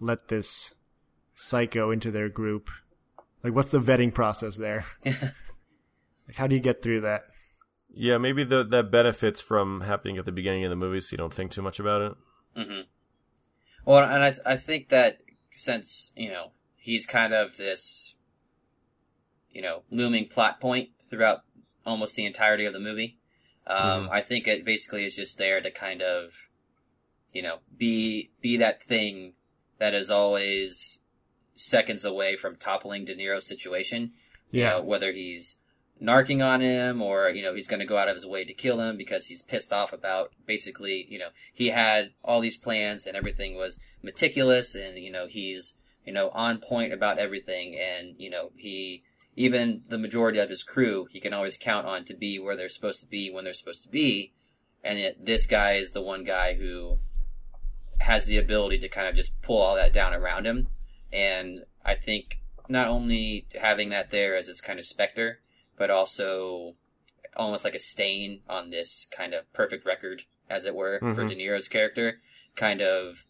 [0.00, 0.74] let this
[1.34, 2.70] psycho into their group?
[3.42, 4.84] Like, what's the vetting process there?
[5.04, 7.24] like, how do you get through that?
[7.92, 11.18] Yeah, maybe the, that benefits from happening at the beginning of the movie, so you
[11.18, 12.12] don't think too much about it.
[12.56, 12.80] Mm-hmm.
[13.84, 18.14] Well, and I I think that since you know he's kind of this,
[19.50, 21.40] you know, looming plot point throughout
[21.86, 23.18] almost the entirety of the movie,
[23.70, 24.12] um, mm-hmm.
[24.12, 26.48] I think it basically is just there to kind of,
[27.32, 29.34] you know, be be that thing
[29.78, 31.00] that is always
[31.54, 34.12] seconds away from toppling De Niro's situation.
[34.50, 34.76] Yeah.
[34.76, 35.56] You know, whether he's
[36.02, 38.54] narking on him or, you know, he's going to go out of his way to
[38.54, 43.06] kill him because he's pissed off about basically, you know, he had all these plans
[43.06, 48.14] and everything was meticulous and, you know, he's, you know, on point about everything and,
[48.18, 49.04] you know, he,
[49.36, 52.68] even the majority of his crew, he can always count on to be where they're
[52.68, 54.32] supposed to be when they're supposed to be.
[54.82, 56.98] And yet this guy is the one guy who
[58.00, 60.68] has the ability to kind of just pull all that down around him.
[61.12, 65.40] And I think not only having that there as this kind of specter,
[65.76, 66.74] but also
[67.36, 71.14] almost like a stain on this kind of perfect record, as it were, mm-hmm.
[71.14, 72.20] for De Niro's character,
[72.56, 73.26] kind of,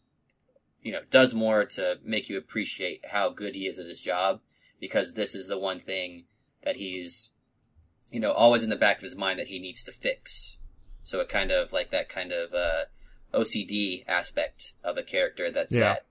[0.82, 4.40] you know, does more to make you appreciate how good he is at his job,
[4.80, 6.24] because this is the one thing
[6.64, 7.30] that he's,
[8.10, 10.58] you know, always in the back of his mind that he needs to fix.
[11.02, 12.84] So it kind of like that kind of uh,
[13.32, 15.80] OCD aspect of a character that's yeah.
[15.80, 16.06] that,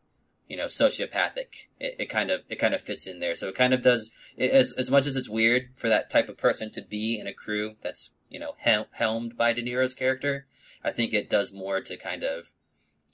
[0.48, 1.68] you know, sociopathic.
[1.80, 3.36] It, it kind of it kind of fits in there.
[3.36, 6.30] So it kind of does it, as as much as it's weird for that type
[6.30, 9.94] of person to be in a crew that's you know hel- helmed by De Niro's
[9.94, 10.48] character.
[10.84, 12.46] I think it does more to kind of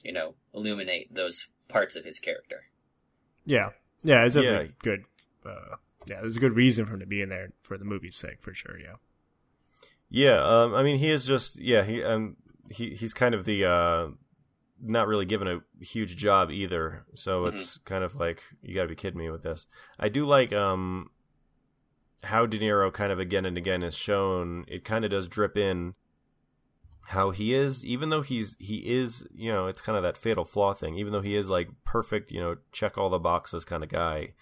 [0.04, 2.66] you know illuminate those parts of his character.
[3.46, 3.72] Yeah,
[4.04, 4.64] yeah, it's a Yeah.
[4.82, 5.06] good.
[5.46, 5.76] Uh,
[6.08, 8.42] yeah, there's a good reason for him to be in there for the movie's sake,
[8.42, 8.80] for sure.
[8.80, 8.96] Yeah.
[10.10, 12.38] Yeah, um, I mean, he is just yeah, he um,
[12.70, 14.08] he he's kind of the uh,
[14.82, 17.06] not really given a huge job either.
[17.16, 17.56] So Mhm.
[17.56, 19.68] it's kind of like you got to be kidding me with this.
[20.00, 21.10] I do like um
[22.24, 24.66] how De Niro kind of again and again is shown.
[24.68, 25.96] It kind of does drip in
[27.10, 30.46] how he is, even though he's he is you know it's kind of that fatal
[30.46, 30.96] flaw thing.
[30.98, 34.34] Even though he is like perfect, you know, check all the boxes kind of guy.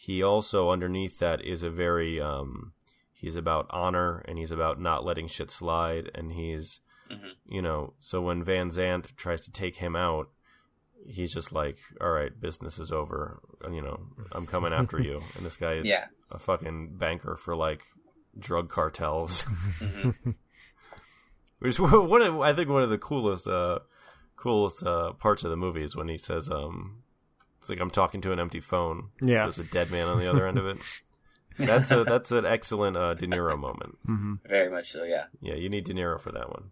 [0.00, 2.72] He also underneath that is a very um
[3.12, 6.80] he's about honor and he's about not letting shit slide and he's
[7.10, 7.32] Mhm.
[7.48, 10.28] you know so when van zant tries to take him out
[11.06, 13.40] he's just like all right business is over
[13.72, 13.98] you know
[14.32, 16.06] i'm coming after you and this guy is Yeah.
[16.30, 17.80] a fucking banker for like
[18.38, 19.44] drug cartels
[19.80, 20.34] Mhm.
[21.60, 23.78] which is one of i think one of the coolest uh
[24.36, 27.02] coolest uh parts of the movie is when he says um
[27.58, 29.42] it's like i'm talking to an empty phone Yeah.
[29.44, 30.78] there's a dead man on the other end of it
[31.58, 33.98] that's a that's an excellent uh de niro moment
[34.46, 35.02] Very much so.
[35.04, 35.24] Yeah.
[35.40, 36.70] Yeah, you need De Niro for that one.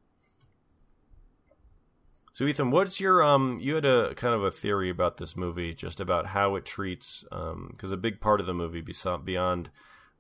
[2.32, 3.58] So Ethan, what's your um?
[3.62, 7.24] You had a kind of a theory about this movie, just about how it treats
[7.32, 9.70] um, because a big part of the movie bes- beyond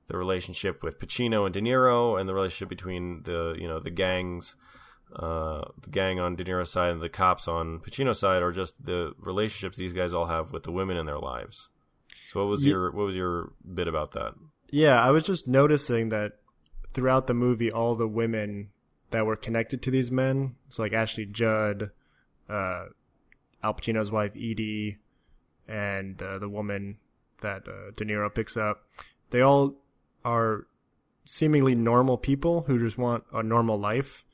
[0.08, 3.90] the relationship with Pacino and De Niro, and the relationship between the you know the
[3.90, 4.56] gangs,
[5.14, 8.74] uh, the gang on De Niro's side and the cops on Pacino's side, or just
[8.84, 11.68] the relationships these guys all have with the women in their lives.
[12.30, 14.34] So what was Ye- your what was your bit about that?
[14.70, 16.32] Yeah, I was just noticing that
[16.92, 18.70] throughout the movie, all the women
[19.10, 21.90] that were connected to these men, so like Ashley Judd,
[22.48, 22.86] uh,
[23.62, 24.98] Al Pacino's wife Edie,
[25.68, 26.98] and uh, the woman
[27.42, 28.82] that uh, De Niro picks up,
[29.30, 29.74] they all
[30.24, 30.66] are
[31.24, 34.24] seemingly normal people who just want a normal life,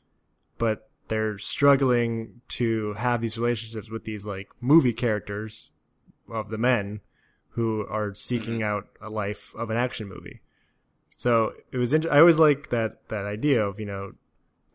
[0.62, 5.72] but they're struggling to have these relationships with these like movie characters
[6.30, 7.00] of the men
[7.48, 8.76] who are seeking mm-hmm.
[8.76, 10.40] out a life of an action movie.
[11.16, 11.92] So it was.
[11.92, 14.12] Int- I always like that that idea of you know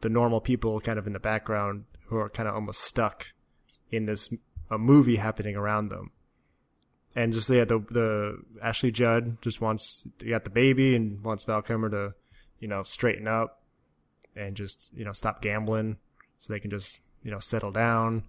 [0.02, 3.28] the normal people kind of in the background who are kind of almost stuck
[3.90, 4.30] in this
[4.70, 6.12] a movie happening around them.
[7.16, 11.62] And just yeah, the the Ashley Judd just wants got the baby and wants Val
[11.62, 12.14] Kilmer to,
[12.60, 13.62] you know, straighten up
[14.38, 15.98] and just you know stop gambling
[16.40, 18.24] so they can just you know settle down.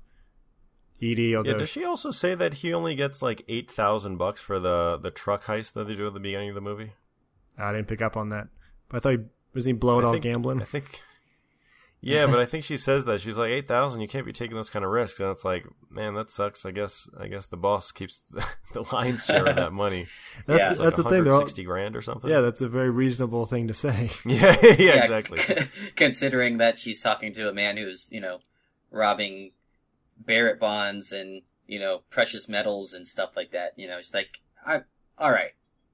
[1.00, 4.40] Edie, although Yeah, does she also say that he only gets like eight thousand bucks
[4.40, 6.92] for the the truck heist that they do at the beginning of the movie?
[7.56, 8.48] I didn't pick up on that.
[8.88, 10.60] But I thought he was he blowing all gambling.
[10.60, 11.02] I think.
[12.00, 14.00] Yeah, but I think she says that she's like eight thousand.
[14.00, 16.64] You can't be taking those kind of risks, and it's like, man, that sucks.
[16.64, 18.22] I guess I guess the boss keeps
[18.72, 20.06] the lion's share of that money.
[20.46, 20.70] That's Yeah.
[20.70, 21.24] It's that's like the thing.
[21.24, 22.30] They're all, grand or something.
[22.30, 24.10] yeah, that's a very reasonable thing to say.
[24.24, 25.40] yeah, yeah, exactly.
[25.96, 28.38] considering that she's talking to a man who's, you know,
[28.90, 29.52] robbing
[30.18, 33.72] bearer bonds and, you know, precious metals and stuff like that.
[33.76, 34.82] You know, it's like, I,
[35.18, 35.52] all right,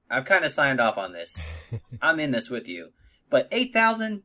[0.09, 1.47] I've kind of signed off on this.
[2.01, 2.89] I'm in this with you.
[3.29, 4.23] But 8,000?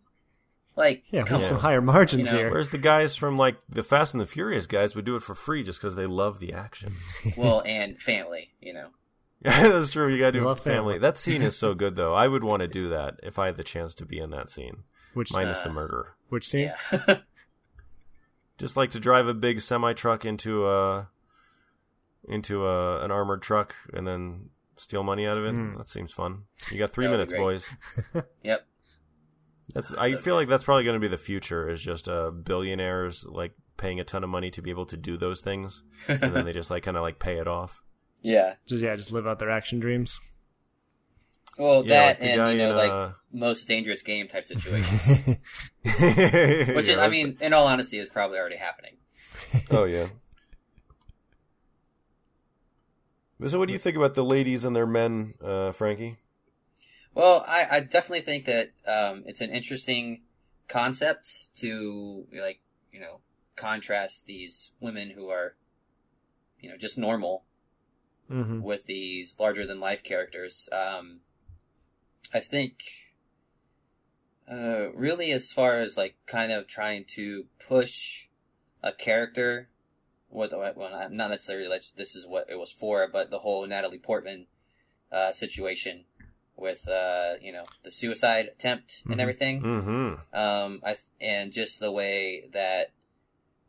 [0.81, 2.51] Like, Yeah, come with some higher margins You know, here.
[2.51, 5.35] Whereas the guys from like the Fast and the Furious guys would do it for
[5.35, 6.95] free just because they love the action.
[7.37, 8.89] well, and family, you know.
[9.45, 10.09] Yeah, that's true.
[10.09, 10.77] You gotta do You it for family.
[10.95, 10.99] family.
[10.99, 12.15] That scene is so good, though.
[12.15, 14.51] I would want to do that if I had the chance to be in that
[14.51, 14.83] scene,
[15.15, 16.15] Which minus Uh, the murder.
[16.31, 16.73] which scene?
[16.93, 17.19] Yeah.
[18.59, 21.09] Just like to drive a big semi truck into a
[22.29, 25.55] into a an armored truck and then steal money out of it.
[25.55, 25.79] Mm.
[25.79, 26.43] That seems fun.
[26.71, 27.69] You got three minutes, boys.
[28.43, 28.67] yep.
[29.75, 29.93] That's.
[29.93, 31.69] I So feel like that's probably going to be the future.
[31.69, 35.17] Is just uh, billionaires like paying a ton of money to be able to do
[35.17, 37.81] those things, and then they just like kind of like pay it off.
[38.23, 38.57] Yeah.
[38.67, 40.21] Just yeah, just live out their action dreams.
[41.59, 44.45] Well, Yeah, like that the and, you know, in, like, uh, most dangerous game type
[44.45, 45.09] situations.
[45.83, 48.97] Which is, I mean, in all honesty, is probably already happening.
[49.71, 50.09] oh yeah.
[53.47, 56.19] So, what do you think about the ladies and their men, uh, Frankie?
[57.15, 60.23] Well, I, I definitely think that um, it's an interesting
[60.69, 62.61] concept to like
[62.93, 63.21] you know
[63.57, 65.57] contrast these women who are
[66.61, 67.45] you know just normal
[68.31, 68.63] Mm-hmm.
[68.63, 70.69] with these larger than life characters.
[70.71, 71.21] Um,
[72.33, 72.85] I think
[74.49, 78.29] uh, really as far as like kind of trying to push
[78.85, 79.69] a character
[80.31, 83.67] with well not not necessarily like this is what it was for, but the whole
[83.67, 84.47] Natalie Portman
[85.11, 86.05] uh, situation
[86.61, 89.21] with uh, you know the suicide attempt and Mhm.
[89.21, 90.39] everything Mm-hmm.
[90.39, 92.93] um, I and just the way that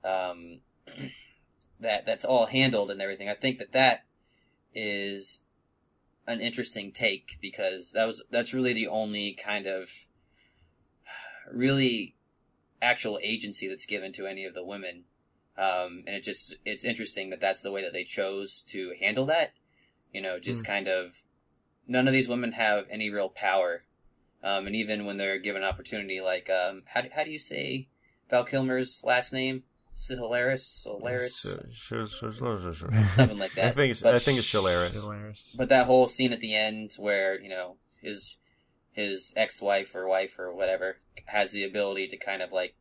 [0.03, 0.59] um,
[1.79, 3.29] that that's all handled and everything.
[3.29, 4.05] I think that that
[4.73, 5.41] is
[6.27, 9.89] an interesting take because that was that's really the only kind of
[11.51, 12.15] really
[12.81, 15.03] actual agency that's given to any of the women
[15.57, 19.25] um, and it just it's interesting that that's the way that they chose to handle
[19.25, 19.51] that
[20.11, 20.67] you know just Mm.
[20.67, 21.21] kind of
[21.87, 23.83] none of these women have any real power
[24.43, 27.87] um, and even when they're given opportunity like um, how, do, how do you say
[28.29, 29.63] val kilmer's last name
[29.93, 31.45] solaris solaris
[33.15, 34.93] something like that I think it's, But- I think it's Shalaris.
[34.93, 35.53] Hilarious.
[35.57, 38.37] but that whole scene at the end where you know his
[38.93, 42.75] his ex-wife or wife or whatever has the ability to kind of like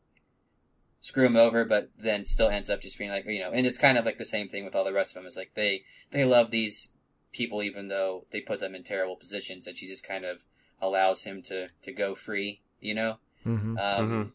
[1.01, 3.78] screw him over, but then still ends up just being like you know, and it's
[3.78, 5.26] kind of like the same thing with all the rest of them.
[5.26, 6.92] It's like they they love these
[7.33, 10.43] people even though they put them in terrible positions, and she just kind of
[10.81, 13.18] allows him to to go free, you know.
[13.45, 14.33] hmm Um,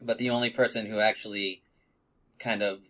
[0.00, 1.62] But the only person who actually
[2.38, 2.80] kind of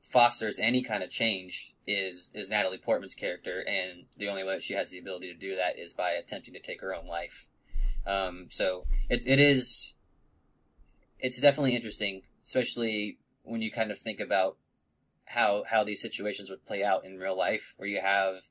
[0.00, 4.64] fosters any kind of change is is Natalie Portman's character, and the only way that
[4.64, 7.46] she has the ability to do that is by attempting to take her own life.
[8.06, 9.94] Um, so it it is
[11.18, 14.56] it's definitely interesting, especially when you kind of think about
[15.30, 18.42] how how these situations would play out in real life, where you have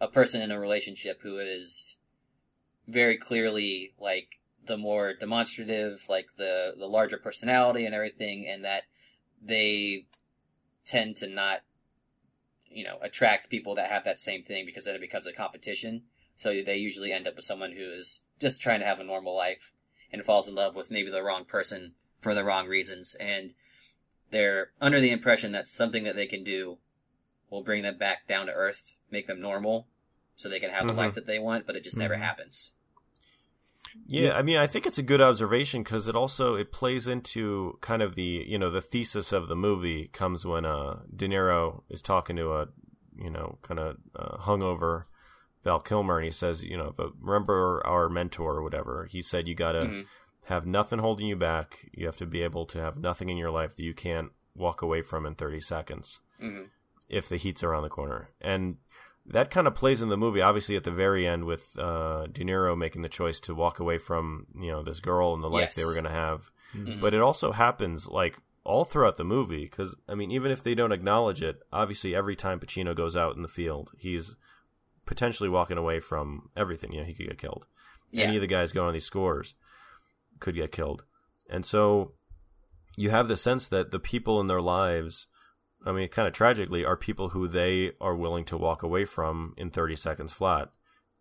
[0.00, 1.96] a person in a relationship who is
[2.88, 8.84] very clearly like the more demonstrative, like the the larger personality and everything, and that
[9.40, 10.06] they
[10.84, 11.60] tend to not,
[12.66, 16.02] you know, attract people that have that same thing because then it becomes a competition.
[16.36, 19.36] So they usually end up with someone who is just trying to have a normal
[19.36, 19.72] life
[20.12, 23.54] and falls in love with maybe the wrong person for the wrong reasons, and
[24.34, 26.78] they're under the impression that something that they can do
[27.50, 29.86] will bring them back down to earth, make them normal,
[30.36, 30.88] so they can have Mhm.
[30.88, 32.20] the life that they want, but it just never Mhm.
[32.20, 32.74] happens.
[34.06, 37.78] Yeah, I mean, I think it's a good observation because it also it plays into
[37.80, 41.84] kind of the you know the thesis of the movie comes when uh De Niro
[41.88, 42.68] is talking to a
[43.16, 45.04] you know kind of uh, hungover
[45.62, 49.46] Val Kilmer and he says you know the, remember our mentor or whatever he said
[49.46, 50.06] you gotta Mhm.
[50.46, 53.50] Have nothing holding you back you have to be able to have nothing in your
[53.50, 56.62] life that you can't walk away from in thirty seconds hmm
[57.08, 58.30] if the heat's around the corner.
[58.40, 58.76] And
[59.26, 62.42] that kind of plays in the movie, obviously at the very end with uh, De
[62.44, 65.74] Niro making the choice to walk away from you know this girl and the life
[65.74, 66.50] they were going to have.
[66.74, 67.00] Mhm.
[67.00, 70.74] But it also happens like all throughout the movie because I mean, even if they
[70.74, 74.34] don't acknowledge it, obviously every time Pacino goes out in the field, he's
[75.06, 76.92] potentially walking away from everything.
[76.92, 77.66] You know, he could get killed.
[78.12, 78.24] Yeah.
[78.24, 79.54] Any of the guys going on these scores
[80.40, 81.04] could get killed,
[81.50, 82.12] and so
[82.96, 85.26] you have the sense that the people in their lives
[85.86, 89.54] I mean, kind of tragically, are people who they are willing to walk away from
[89.56, 90.70] in 30 seconds flat,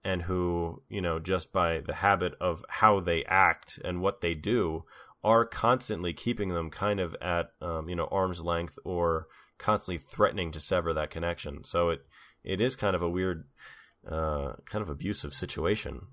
[0.04, 4.34] and who, you know, just by the habit of how they act and what they
[4.34, 4.86] do,
[5.24, 10.52] are constantly keeping them kind of at, um, you know, arm's length or constantly threatening
[10.52, 11.64] to sever that connection.
[11.64, 12.02] So it
[12.44, 13.46] it is kind of a weird,
[14.10, 16.08] uh, kind of abusive situation.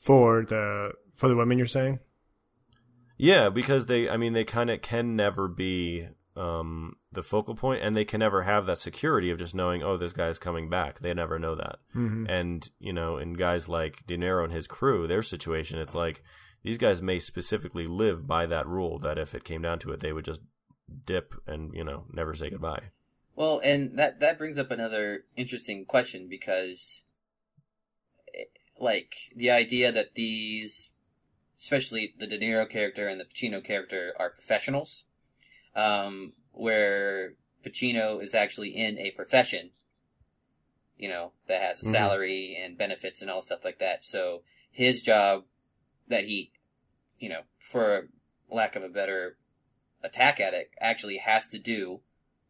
[0.00, 2.00] For the for the women, you're saying?
[3.18, 7.82] Yeah, because they, I mean, they kind of can never be um, the focal point,
[7.82, 11.00] and they can never have that security of just knowing, oh, this guy's coming back.
[11.00, 11.80] They never know that.
[11.94, 12.26] Mm-hmm.
[12.30, 16.22] And you know, in guys like De Niro and his crew, their situation, it's like
[16.62, 20.00] these guys may specifically live by that rule that if it came down to it,
[20.00, 20.40] they would just
[21.04, 22.84] dip and you know never say goodbye.
[23.36, 27.02] Well, and that that brings up another interesting question because,
[28.80, 30.90] like, the idea that these,
[31.58, 35.04] especially the De Niro character and the Pacino character, are professionals,
[35.76, 39.70] um, where Pacino is actually in a profession,
[40.96, 41.92] you know, that has a Mhm.
[41.92, 44.02] salary and benefits and all stuff like that.
[44.02, 45.46] So his job
[46.08, 46.52] that he,
[47.18, 48.08] you know, for
[48.48, 49.38] lack of a better
[50.02, 52.02] attack at it, actually has to do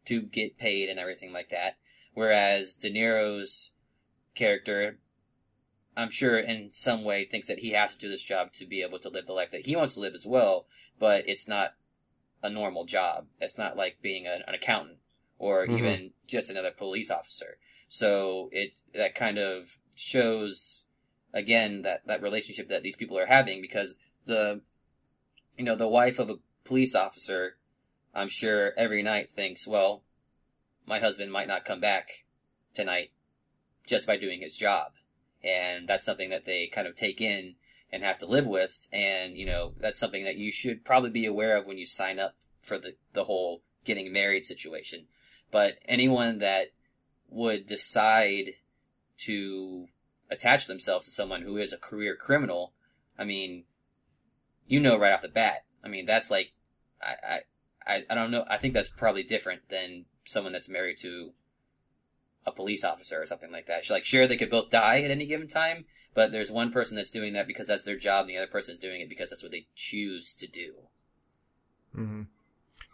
[0.05, 1.77] to get paid and everything like that.
[2.13, 3.73] Whereas De Niro's
[4.33, 5.00] character,
[5.95, 8.81] I'm sure in some way thinks that he has to do this job to be
[8.81, 10.67] able to live the life that he wants to live as well,
[10.99, 11.75] but it's not
[12.41, 13.27] a normal job.
[13.39, 14.99] It's not like being an, an accountant
[15.37, 15.77] or Mhm.
[15.77, 17.57] even just another police officer.
[17.87, 20.85] So it that kind of shows
[21.33, 24.61] again that that relationship that these people are having because the
[25.57, 27.57] you know the wife of a police officer
[28.13, 30.03] I'm sure every night thinks, well,
[30.85, 32.25] my husband might not come back
[32.73, 33.11] tonight
[33.85, 34.93] just by doing his job.
[35.43, 37.55] And that's something that they kind of take in
[37.91, 38.87] and have to live with.
[38.91, 42.19] And, you know, that's something that you should probably be aware of when you sign
[42.19, 45.07] up for the, the whole getting married situation.
[45.51, 46.67] But anyone that
[47.29, 48.51] would decide
[49.19, 49.87] to
[50.29, 52.73] attach themselves to someone who is a career criminal,
[53.17, 53.65] I mean,
[54.67, 55.65] you know right off the bat.
[55.83, 56.53] I mean, that's like,
[57.01, 57.41] I,
[57.85, 58.45] I, I, don't know.
[58.47, 61.33] I think that's probably different than someone that's married to
[62.45, 63.83] a police officer or something like that.
[63.83, 66.95] She's like, sure, they could both die at any given time, but there's one person
[66.97, 69.29] that's doing that because that's their job, and the other person is doing it because
[69.29, 70.73] that's what they choose to do.
[71.95, 72.21] Mm-hmm.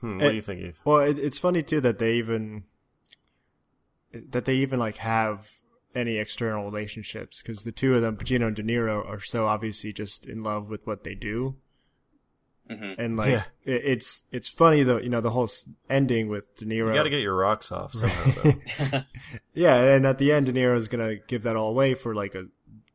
[0.01, 0.79] Hmm, what It- do you think, Eve?
[0.85, 2.63] Well, it, it's funny too that they even
[4.13, 5.49] that they even like have
[5.95, 9.91] any external relationships because the two of them, Pacino and De Niro, are so obviously
[9.93, 11.55] just in love with what they do,
[12.69, 13.43] hmm and like Yeah.
[13.63, 14.97] it, it's it's funny though.
[14.97, 15.49] You know the whole
[15.89, 16.87] ending with De Niro.
[16.87, 18.31] You got to get your rocks off somehow.
[18.43, 19.01] though.
[19.53, 22.35] yeah, and at the end, De Niro is gonna give that all away for like
[22.35, 22.45] a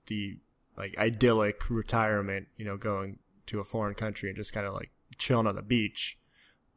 [0.07, 0.39] the
[0.77, 2.49] like idyllic retirement.
[2.57, 5.62] You know, going to a foreign country and just kind of like chilling on the
[5.62, 6.18] beach.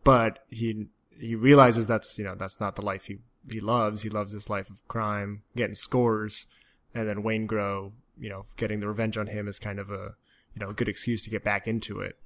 [0.04, 0.88] But he
[1.20, 3.20] he realizes that's you know that's not the life he
[3.50, 4.02] he loves.
[4.04, 6.46] He loves this life of crime, getting scores,
[6.94, 10.16] and then Waingro, you know, getting the revenge on him is kind of a
[10.54, 12.18] you know a good excuse to get back into it.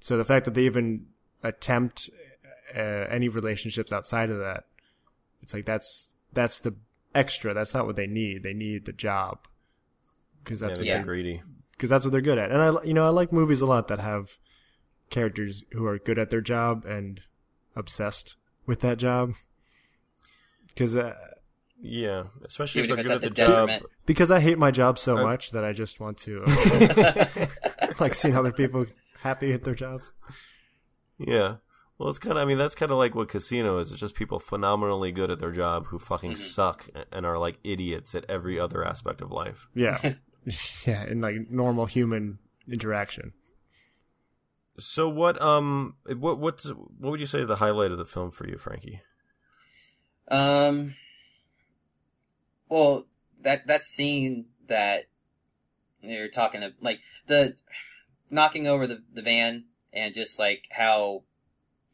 [0.00, 1.06] So the fact that they even
[1.42, 2.10] attempt
[2.74, 4.64] uh, any relationships outside of that,
[5.42, 6.74] it's like that's that's the
[7.14, 7.54] extra.
[7.54, 8.42] That's not what they need.
[8.42, 9.38] They need the job
[10.44, 10.96] because that's they what Yeah.
[10.98, 11.42] get greedy.
[11.72, 12.50] because that's what they're good at.
[12.50, 14.38] And I, you know, I like movies a lot that have
[15.10, 17.22] characters who are good at their job and
[17.74, 18.36] obsessed
[18.66, 19.34] with that job.
[20.68, 21.14] Because uh,
[21.80, 23.90] Yeah, especially Even if if they're it's good at at the the job.
[24.04, 27.46] because I hate my job so Uh, much that I just want to uh,
[28.00, 28.86] like seeing other people
[29.26, 30.12] happy at their jobs.
[31.18, 31.56] Yeah.
[31.98, 32.42] Well, it's kind of.
[32.42, 33.90] I mean, that's kind of like what Casino is.
[33.90, 36.36] It's just people phenomenally good at their job who fucking Mhm.
[36.36, 39.66] suck and are like idiots at every other aspect of life.
[39.74, 40.14] Yeah,
[40.86, 42.38] yeah, in like normal human
[42.70, 43.32] interaction.
[44.78, 45.40] So what?
[45.40, 48.58] Um, what what's what would you say is the highlight of the film for you,
[48.58, 49.00] Frankie?
[50.28, 50.94] Um.
[52.68, 53.06] Well,
[53.40, 55.04] that that scene that
[56.02, 57.54] you're talking of, like the
[58.30, 61.22] knocking over the the van and just like how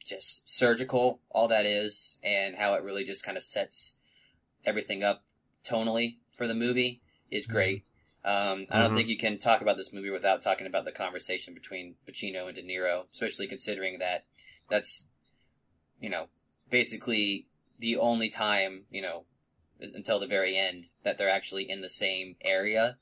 [0.05, 3.95] just surgical all that is, and how it really just kind of sets
[4.65, 5.25] everything up
[5.65, 7.85] tonally for the movie is great.
[8.25, 8.95] Um, I don't Mhm.
[8.95, 12.55] think you can talk about this movie without talking about the conversation between Pacino and
[12.55, 14.27] De Niro, especially considering that
[14.69, 15.07] that's,
[16.01, 16.29] you know,
[16.71, 19.25] basically the only time, you know,
[19.81, 22.99] until the very end that they're actually in the same area.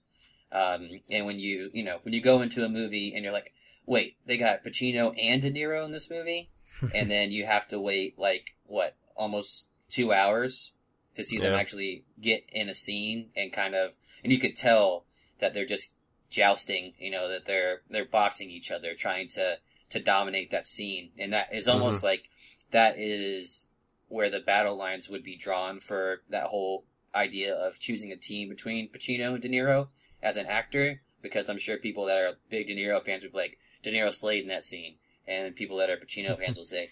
[0.53, 3.53] Um, and when you, you know, when you go into a movie and you're like,
[3.87, 6.51] wait, they got Pacino and De Niro in this movie,
[6.95, 10.73] and then you have to wait like what, almost two hours
[11.15, 15.05] to see them actually get in a scene and kind of, and you could tell
[15.39, 15.97] that they're just
[16.31, 19.59] jousting, you know, that they're they're boxing each other, trying to
[19.91, 22.29] to dominate that scene, and that is almost like
[22.71, 23.69] that is
[24.09, 26.85] where the battle lines would be drawn for that whole
[27.15, 29.89] idea of choosing a team between Pacino and De Niro
[30.23, 33.39] as an actor, because I'm sure people that are big De Niro fans would be
[33.39, 34.97] like De Niro slayed in that scene,
[35.27, 36.91] and people that are Pacino fans will say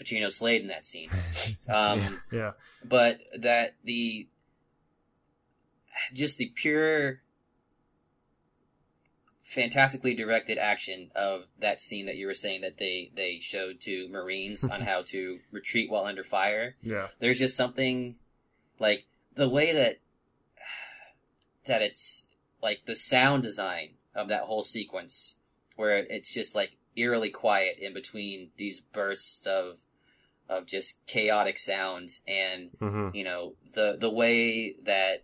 [0.00, 1.10] Pacino slayed in that scene.
[1.68, 2.52] Um, Yeah,
[2.84, 4.26] but that the
[6.12, 7.20] just the pure
[9.44, 14.08] fantastically directed action of that scene that you were saying that they they showed to
[14.08, 16.76] marines on how to retreat while under fire.
[16.82, 18.16] Yeah, there's just something
[18.78, 20.00] like the way that
[21.66, 22.26] that it's
[22.62, 25.36] like the sound design of that whole sequence
[25.76, 29.78] where it's just like eerily quiet in between these bursts of
[30.48, 35.22] of just chaotic sound and hmm you know the the way that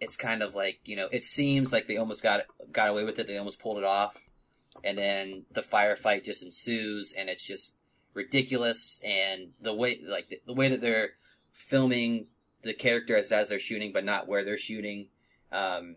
[0.00, 2.40] it's kind of like you know it seems like they almost got
[2.72, 4.16] got away with it they almost pulled it off
[4.82, 7.76] and then the firefight just ensues and it's just
[8.14, 11.10] ridiculous and the way like the, the way that they're
[11.52, 12.26] filming
[12.62, 15.06] the characters as they're shooting but not where they're shooting
[15.52, 15.96] um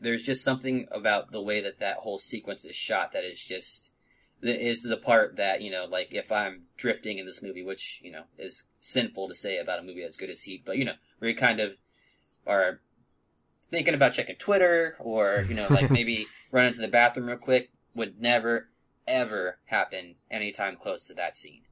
[0.00, 3.92] there's just something about the way that that whole sequence is shot that is just
[4.42, 8.00] that is the part that you know like if i'm drifting in this movie which
[8.02, 10.84] you know is sinful to say about a movie as good as heat but you
[10.84, 11.72] know where you kind of
[12.46, 12.80] are
[13.70, 17.70] thinking about checking twitter or you know like maybe running to the bathroom real quick
[17.94, 18.68] would never
[19.06, 21.62] ever happen anytime close to that scene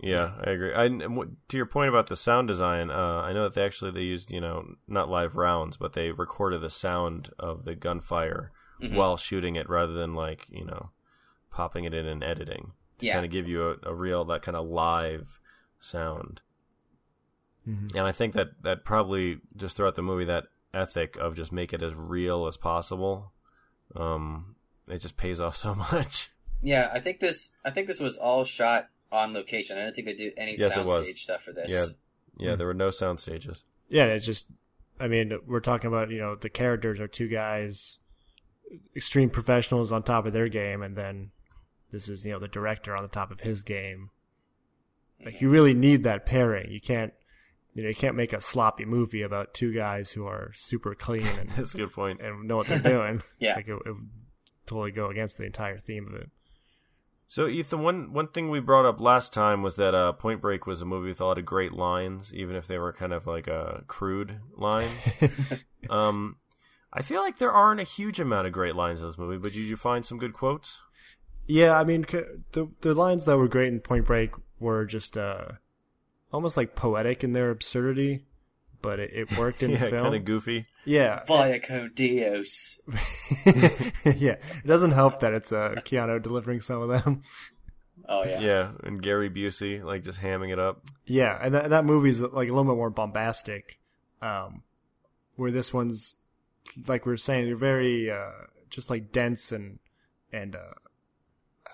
[0.00, 0.72] Yeah, I agree.
[0.74, 4.02] I, to your point about the sound design, uh, I know that they actually they
[4.02, 8.94] used you know not live rounds, but they recorded the sound of the gunfire Mhm.
[8.94, 10.90] while shooting it, rather than like you know
[11.50, 14.42] popping it in and editing to yeah kind of give you a, a real that
[14.42, 15.40] kind of live
[15.80, 16.42] sound.
[17.66, 17.94] Mhm.
[17.94, 21.72] And I think that that probably just throughout the movie that ethic of just make
[21.72, 23.32] it as real as possible,
[23.96, 24.54] um,
[24.86, 26.30] it just pays off so much.
[26.62, 30.06] yeah i think this i think this was all shot on location i don't think
[30.06, 31.86] they do any Yes, soundstage stuff for this Yeah,
[32.38, 32.52] yeah.
[32.52, 32.58] Hmm.
[32.58, 33.64] There were no sound stages.
[33.88, 34.04] yeah.
[34.04, 34.46] It's just,
[35.00, 37.98] I mean, we're talking about you know the characters are two guys,
[38.94, 41.30] extreme professionals on top of their game, and then
[41.90, 44.10] this is you know the director on the top of his game,
[45.24, 46.70] Like you really need that pairing.
[46.70, 47.12] You can't,
[47.74, 51.26] you know, you can't make a sloppy movie about two guys who are super clean
[51.26, 51.90] and That's a good
[52.20, 53.22] and know what they're doing.
[53.38, 53.54] Yeah.
[53.56, 54.08] like it, it would
[54.66, 56.30] totally go against the entire theme of it.
[57.30, 60.66] So Ethan, one one thing we brought up last time was that uh, Point Break
[60.66, 63.26] was a movie with a lot of great lines, even if they were kind of
[63.26, 65.08] like uh, crude lines.
[65.90, 66.36] um,
[66.90, 69.52] I feel like there aren't a huge amount of great lines in this movie, but
[69.52, 70.80] did you find some good quotes?
[71.46, 72.06] Yeah, I mean,
[72.52, 75.52] the the lines that were great in Point Break were just uh,
[76.32, 78.24] almost like poetic in their absurdity,
[78.82, 80.02] but it, it worked in yeah, the film.
[80.04, 80.66] kind of goofy.
[80.84, 82.80] Yeah, Vaya con Dios.
[84.04, 84.36] yeah.
[84.36, 87.22] It doesn't help that it's uh, Keanu delivering some of them.
[88.08, 88.40] Oh yeah.
[88.40, 90.82] Yeah, and Gary Busey like just hamming it up.
[91.04, 93.78] Yeah, and that that movie's like a little bit more bombastic,
[94.22, 94.62] um,
[95.36, 96.16] where this one's
[96.86, 98.30] like we were saying, they're very uh,
[98.70, 99.78] just like dense and
[100.32, 100.74] and uh,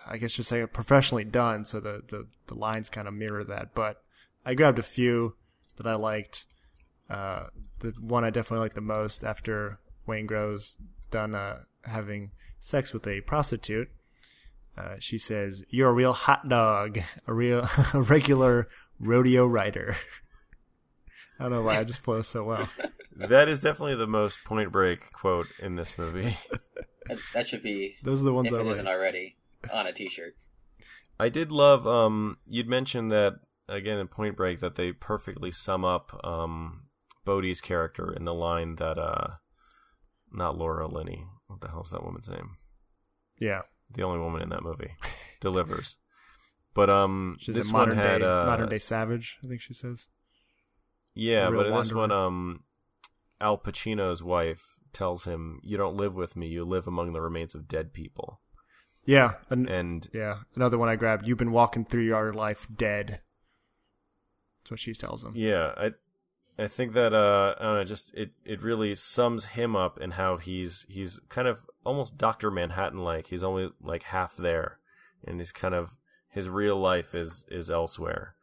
[0.07, 1.65] I guess just like professionally done.
[1.65, 3.75] So the the the lines kind of mirror that.
[3.75, 4.03] But
[4.45, 5.35] I grabbed a few
[5.77, 6.47] that I liked.
[7.09, 7.45] Uh,
[7.81, 9.79] the one I definitely like the most after
[10.09, 10.77] Waingro's
[11.11, 12.31] done uh, having
[12.61, 13.89] sex with a prostitute.
[14.77, 19.97] Uh, she says, "You're a real hot dog, a real, a regular rodeo rider."
[21.39, 22.69] I don't know why I just flow so well.
[23.17, 26.37] That is definitely the most Point Break quote in this movie.
[27.07, 29.37] That, that should be, Those are the ones if I it isn't already,
[29.71, 30.35] on a T-shirt.
[31.21, 33.35] I did love um you'd mentioned that
[33.69, 36.85] again in Point Break that they perfectly sum up um
[37.25, 39.35] Bodhi's character in the line that uh
[40.33, 41.27] not Laura Linney.
[41.47, 42.57] What the hell's that woman's name?
[43.39, 44.95] Yeah, The only woman in that movie
[45.41, 45.97] delivers.
[46.75, 49.39] But um she's this a modern one had day uh modern day savage.
[49.45, 50.09] I think she says.
[51.15, 52.65] Yeah, but in this one um
[53.41, 57.55] Al Pacino's wife tells him you don't live with me, you live among the remains
[57.55, 58.41] of dead people.
[59.07, 60.39] Yeah, an- And yeah.
[60.57, 61.27] Another one I grabbed.
[61.27, 63.21] You've been walking through your life dead.
[64.63, 65.33] That's what she tells him.
[65.37, 65.91] Yeah, I
[66.59, 70.13] I think that uh I don't know, just it it really sums him up in
[70.13, 73.27] how he's he's kind of almost Doctor Manhattan like.
[73.27, 74.79] He's only like half there,
[75.27, 75.91] and he's kind of
[76.29, 78.35] his real life is is elsewhere.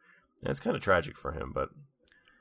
[0.42, 1.70] And it's kind of tragic for him, but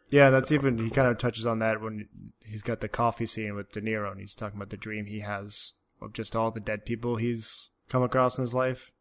[0.10, 2.10] Yeah, that's even he kind of touches on that when
[2.44, 5.22] he's got the coffee scene with De Niro and he's talking about the dream he
[5.22, 8.92] has of just all the dead people he's come across in his life.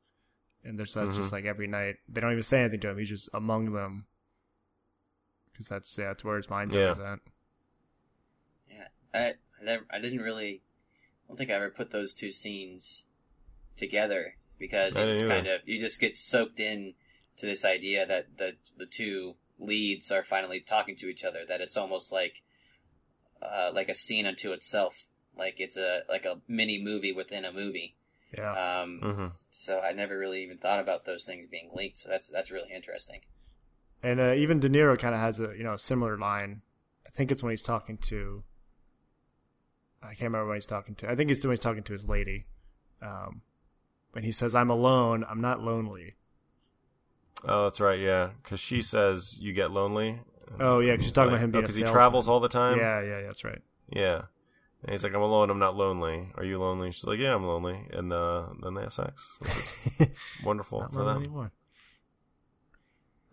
[0.62, 2.98] And there's that's just like every night they don't even say anything to him.
[2.98, 4.06] He's just among them
[5.60, 6.82] because that's yeah, that's where his mind's Yeah.
[6.82, 7.18] always at.
[8.68, 10.62] Yeah, I, I, never, I didn't really.
[11.24, 13.04] I don't think I ever put those two scenes
[13.76, 15.34] together because I you just either.
[15.34, 16.94] kind of you just get soaked in
[17.36, 21.40] to this idea that the the two leads are finally talking to each other.
[21.46, 22.42] That it's almost like
[23.42, 25.04] uh, like a scene unto itself.
[25.36, 27.96] Like it's a like a mini movie within a movie.
[28.36, 31.98] Yeah, Um, hmm So I never really even thought about those things being linked.
[31.98, 33.20] So that's that's really interesting.
[34.02, 36.62] And uh, even De Niro kind of has a you know a similar line.
[37.06, 38.42] I think it's when he's talking to.
[40.02, 41.10] I can't remember when he's talking to.
[41.10, 42.46] I think it's when he's talking to his lady.
[43.02, 43.42] Um,
[44.12, 45.24] when he says, "I'm alone.
[45.28, 46.16] I'm not lonely."
[47.44, 47.98] Oh, that's right.
[47.98, 50.20] Yeah, because she says you get lonely.
[50.58, 52.78] Oh yeah, because she's talking about him because a he travels all the time.
[52.78, 53.62] Yeah, yeah, yeah, that's right.
[53.88, 54.22] yeah.
[54.82, 55.50] And he's like, I'm alone.
[55.50, 56.32] I'm not lonely.
[56.36, 56.90] Are you lonely?
[56.90, 57.86] She's like, Yeah, I'm lonely.
[57.92, 59.50] And uh, then they have sex, which
[60.08, 60.08] is
[60.44, 61.18] wonderful Not for them.
[61.18, 61.52] anymore.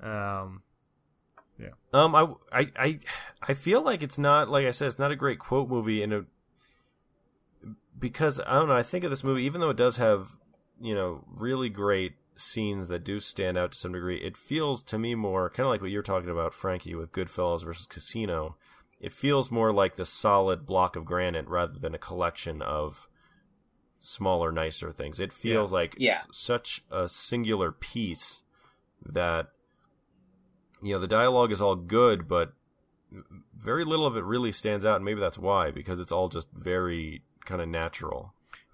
[0.02, 0.62] Um,
[1.60, 1.70] yeah.
[1.94, 3.00] Um, I, I, I,
[3.42, 6.14] I feel like it's not like I said, it's not a great quote movie, and
[6.14, 6.26] it,
[8.00, 8.76] because I don't know.
[8.76, 10.28] I think of this movie, even though it does have,
[10.80, 14.18] you know, really great scenes that do stand out to some degree.
[14.18, 17.64] It feels to me more kind of like what you're talking about, Frankie, with Goodfellas
[17.66, 18.56] versus Casino.
[19.00, 23.08] It feels more like the solid block of granite rather than a collection of
[24.00, 25.20] smaller, nicer things.
[25.20, 26.22] It feels like Yeah.
[26.32, 28.44] such a singular piece
[29.04, 29.48] that
[30.82, 32.54] you know the dialogue is all good, but
[33.58, 36.50] very little of it really stands out, and maybe that's why because it's all just
[36.54, 38.34] very kind of natural.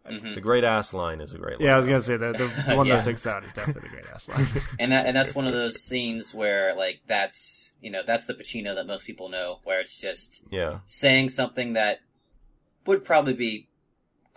[0.10, 0.36] Mhm.
[0.36, 1.68] The great ass line is a great line.
[1.68, 2.96] yeah, I was gonna say that the, the one Yeah.
[2.96, 4.48] that sticks out is definitely the great ass line.
[4.80, 8.34] and that and that's one of those scenes where like that's you know that's the
[8.34, 12.00] Pacino that most people know, where it's just Yeah, saying something that
[12.86, 13.68] would probably be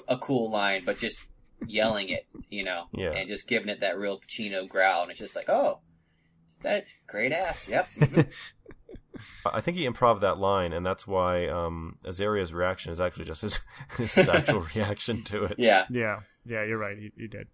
[0.06, 1.26] a cool line, but just
[1.66, 3.10] yelling it, you know, Yeah.
[3.10, 5.80] and just giving it that real Pacino growl, and it's just like, oh,
[6.62, 7.88] that great ass, yep.
[9.46, 13.42] I think he improv that line, and that's why um, Azaria's reaction is actually just
[13.42, 13.60] his,
[13.96, 15.54] his actual reaction to it.
[15.58, 16.98] yeah, yeah, yeah, you're right.
[16.98, 17.46] You, you did.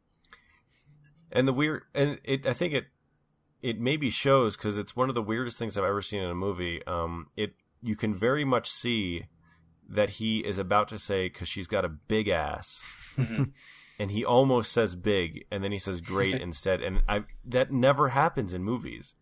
[1.31, 2.87] And the weird, and it, I think it,
[3.63, 6.35] it maybe shows because it's one of the weirdest things I've ever seen in a
[6.35, 6.85] movie.
[6.87, 9.27] Um, it you can very much see
[9.89, 12.83] that he is about to say because she's got a big ass,
[13.17, 13.53] Mhm.
[14.03, 18.09] And he almost says big, and then he says great instead, and I that never
[18.09, 19.15] happens in movies.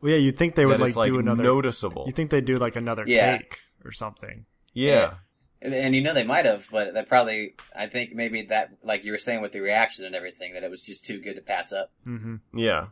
[0.00, 1.42] Well, yeah, you'd think they would like, like do another.
[1.42, 2.04] noticeable.
[2.06, 3.36] You think they'd do like another Yeah.
[3.38, 4.46] take or something.
[4.72, 5.14] yeah.
[5.62, 9.02] And, and you know they might have, but that probably I think maybe that like
[9.04, 11.40] you were saying with the reaction and everything that it was just too good to
[11.42, 11.90] pass up.
[12.06, 12.58] Mm-hmm.
[12.58, 12.88] Yeah.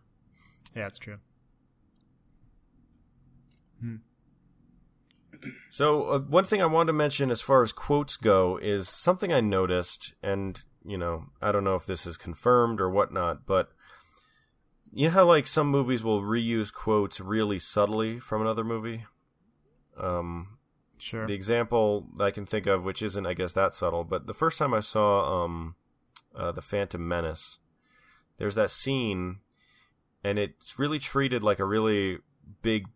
[0.75, 1.17] Yeah, it's true.
[5.71, 9.33] So uh, one thing I wanted to mention as far as quotes go is something
[9.33, 13.71] I noticed, and you know I don't know if this is confirmed or whatnot, but
[14.93, 19.05] you know how like some movies will reuse quotes really subtly from another movie.
[19.99, 20.59] Um,
[20.99, 21.27] Sure.
[21.27, 24.59] the example I can think of, which isn't I guess that subtle, but the first
[24.59, 25.75] time I saw um,
[26.35, 27.59] uh, the Phantom Menace,
[28.39, 29.41] there's that scene,
[30.23, 32.19] and it's really treated like a really
[32.63, 32.87] big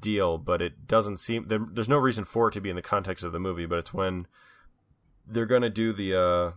[0.00, 2.82] deal, but it doesn't seem there, there's no reason for it to be in the
[2.82, 3.66] context of the movie.
[3.66, 4.26] But it's when
[5.26, 6.52] they're gonna do the uh,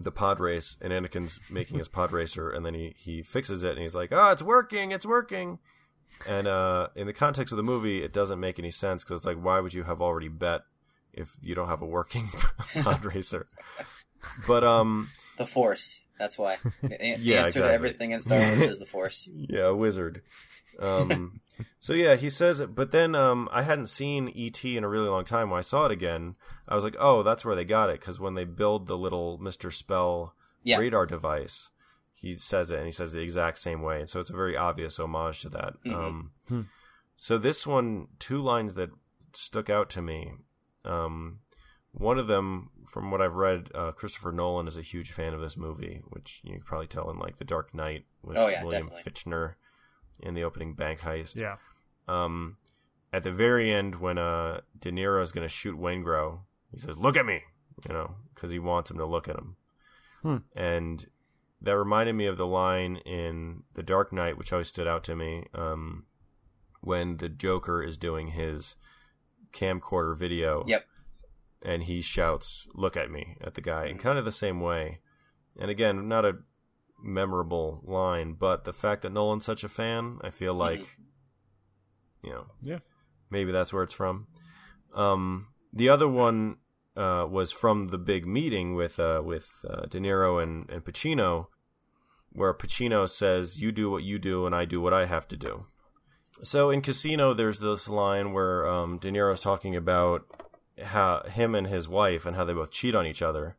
[0.00, 3.72] the pod race, and Anakin's making his pod racer, and then he he fixes it,
[3.72, 5.58] and he's like, "Oh, it's working, it's working."
[6.26, 9.26] And uh, in the context of the movie, it doesn't make any sense because it's
[9.26, 10.62] like, why would you have already bet
[11.12, 12.26] if you don't have a working
[12.82, 13.46] pod racer?
[14.46, 16.00] But um, The Force.
[16.18, 16.56] That's why.
[16.82, 17.62] The an- Yeah, answer exactly.
[17.68, 19.28] to everything in Star Wars is the Force.
[19.34, 20.22] yeah, a wizard.
[20.78, 21.40] Um,
[21.80, 25.08] so yeah, he says it, but then um, I hadn't seen ET in a really
[25.08, 25.50] long time.
[25.50, 26.36] When I saw it again,
[26.68, 29.38] I was like, oh, that's where they got it because when they build the little
[29.38, 30.78] Mister Spell Yeah.
[30.78, 31.68] radar device,
[32.14, 34.56] he says it and he says the exact same way, and so it's a very
[34.56, 35.74] obvious homage to that.
[35.84, 35.94] Mhm.
[35.94, 36.62] Um, Hmm.
[37.16, 38.90] So this one, two lines that
[39.34, 40.32] stuck out to me.
[40.84, 41.40] Um,
[41.90, 45.40] one of them, from what I've read, uh, Christopher Nolan is a huge fan of
[45.40, 48.62] this movie, which you can probably tell in like The Dark Knight with Oh, yeah,
[48.62, 49.12] William definitely.
[49.12, 49.54] Fichtner
[50.20, 51.36] in the opening bank heist.
[51.36, 51.56] yeah.
[52.06, 52.56] Um,
[53.12, 56.40] at the very end, when uh, De Niro is going to shoot Waingro,
[56.72, 57.42] he says, "Look at me,"
[57.88, 59.56] you know, because he wants him to look at him.
[60.22, 60.36] Hmm.
[60.54, 61.06] And
[61.60, 65.16] that reminded me of the line in The Dark Knight, which always stood out to
[65.16, 66.04] me, um,
[66.80, 68.74] when the Joker is doing his
[69.52, 70.64] camcorder video.
[70.66, 70.84] Yep.
[71.62, 75.00] And he shouts, "Look at me!" at the guy, in kind of the same way.
[75.58, 76.38] And again, not a
[77.02, 80.84] memorable line, but the fact that Nolan's such a fan, I feel like,
[82.22, 82.78] you know, Yeah.
[83.30, 84.26] maybe that's where it's from.
[84.94, 86.56] Um, the other one
[86.96, 91.46] uh, was from the big meeting with uh, with uh, De Niro and, and Pacino,
[92.30, 95.36] where Pacino says, "You do what you do, and I do what I have to
[95.36, 95.66] do."
[96.42, 100.22] So in Casino, there's this line where um, De Niro's talking about
[100.82, 103.56] how him and his wife and how they both cheat on each other,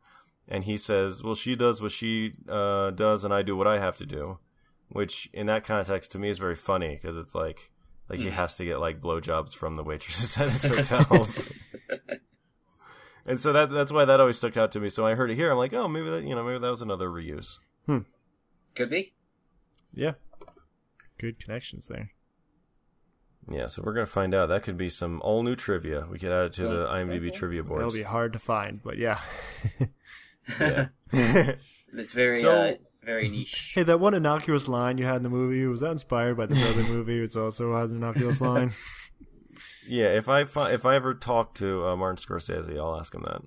[0.50, 3.78] and he says, "Well, she does what she uh, does, and I do what I
[3.78, 4.38] have to do,"
[4.90, 7.70] which in that context to me is very funny because it's like
[8.08, 8.32] like he Mhm.
[8.32, 11.48] has to get like blowjobs from the waitresses at his hotels.
[13.26, 14.88] and so that that's why that always stuck out to me.
[14.90, 15.50] So I heard it here.
[15.50, 17.58] I'm like, oh, maybe that you know maybe that was another reuse.
[17.86, 17.98] Hmm.
[18.74, 19.12] Could be.
[19.94, 20.12] Yeah.
[21.18, 22.12] Good connections there.
[23.50, 24.46] Yeah, so we're gonna find out.
[24.46, 26.06] That could be some all new trivia.
[26.10, 27.30] We could add it to the Oh, IMDb okay.
[27.38, 29.20] trivia It'll be hard to find, but yeah.
[30.58, 30.88] Yeah.
[31.92, 32.74] It's very So- uh,
[33.04, 33.72] very niche.
[33.74, 36.62] Hey, that one innocuous line you had in the movie was that inspired by this
[36.64, 37.18] other movie?
[37.20, 38.72] It's also has an innocuous line.
[39.88, 43.22] yeah, if I fi- if I ever talk to uh, Martin Scorsese, I'll ask him
[43.22, 43.42] that.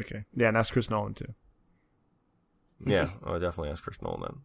[0.00, 1.32] Okay, yeah, and that's Chris Nolan too.
[2.86, 4.36] Yeah, I'll definitely ask Chris Nolan then.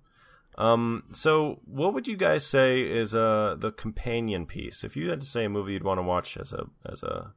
[0.57, 4.83] Um, so what would you guys say is uh the companion piece?
[4.83, 7.33] If you had to say a movie you'd want to watch as a as a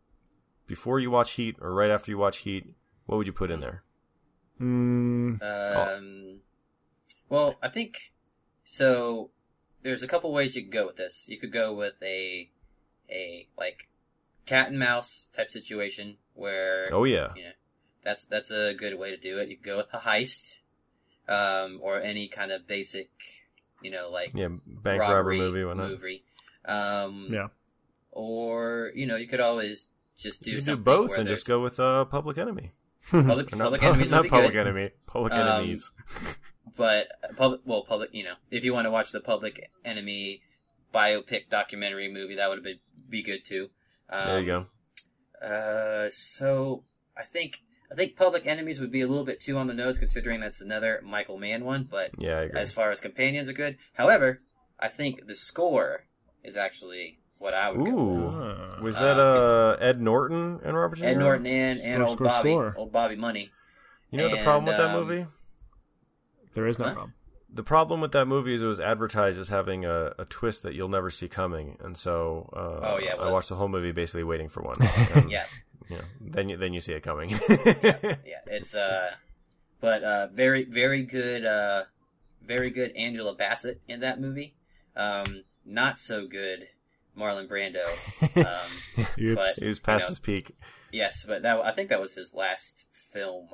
[0.66, 2.74] before you watch Heat or right after you watch Heat,
[3.06, 3.84] what would you put in there?
[4.60, 6.40] Mm, Um,
[7.28, 8.12] well, I think
[8.64, 9.30] so.
[9.82, 11.28] There's a couple ways you could go with this.
[11.28, 12.50] You could go with a
[13.10, 13.88] a like
[14.46, 17.52] cat and mouse type situation where Oh yeah, you know
[18.04, 19.48] that's that's a good way to do it.
[19.48, 20.56] You could go with a heist,
[21.28, 23.10] um, or any kind of basic,
[23.82, 25.88] you know, like yeah, bank robber robbery movie, why not?
[25.88, 26.22] movie.
[26.64, 27.48] Um, yeah,
[28.12, 31.60] Or you know, you could always just do You could do both and just go
[31.60, 32.72] with uh, Public Enemy.
[33.10, 34.10] Public, not public enemies.
[34.10, 34.60] would not Public good.
[34.66, 35.90] Enemy, Public Um, Enemies.
[36.76, 40.40] but public well public you know if you want to watch the public enemy
[40.94, 42.80] biopic documentary movie that would be
[43.10, 43.68] be good too
[44.08, 44.66] um, there you go.
[45.46, 46.84] uh so
[47.16, 47.58] i think
[47.90, 50.60] i think public enemies would be a little bit too on the nose considering that's
[50.62, 54.40] another michael mann one but Yeah, as far as companions are good however
[54.78, 56.04] i think the score
[56.42, 58.06] is actually what i would go with.
[58.08, 62.06] Ooh, was Uh, that uh, Ed Norton and Robert De ed norton and, and Score,
[62.06, 62.74] old score, bobby score.
[62.76, 63.50] old bobby money
[64.10, 65.26] You know the problem with that um, movie?
[66.54, 66.92] there is no Huh?
[66.92, 67.14] problem.
[67.54, 70.74] The problem with that movie is it was advertised as having a, a twist that
[70.74, 74.24] you'll never see coming, and so uh, Oh, yeah, I watched the whole movie basically
[74.24, 74.76] waiting for one.
[75.14, 75.44] And, yeah
[75.90, 77.28] you know, then you then you see it coming.
[77.48, 79.10] yeah, it's uh,
[79.80, 81.84] but uh, very very good, uh,
[82.42, 84.54] very good Angela Bassett in that movie.
[84.96, 86.68] Um, not so good
[87.18, 87.84] Marlon Brando.
[88.36, 89.34] Um, Oops.
[89.34, 90.56] but He was past you know, his peak.
[90.90, 93.48] Yes, but that I think that was his last film.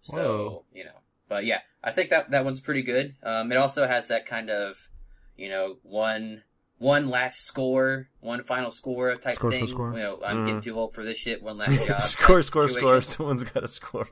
[0.00, 0.64] So Whoa.
[0.72, 3.14] you know, but yeah, I think that that one's pretty good.
[3.22, 4.88] Um, it also has that kind of,
[5.36, 6.42] you know, one
[6.80, 9.66] one last score, one final score type Score, thing.
[9.68, 9.98] score, score.
[9.98, 10.46] You know, I'm Mhm.
[10.46, 11.42] getting too old for this shit.
[11.42, 12.00] One last job.
[12.00, 12.80] score, score, situation.
[13.02, 13.02] score.
[13.02, 14.06] Someone's got to score.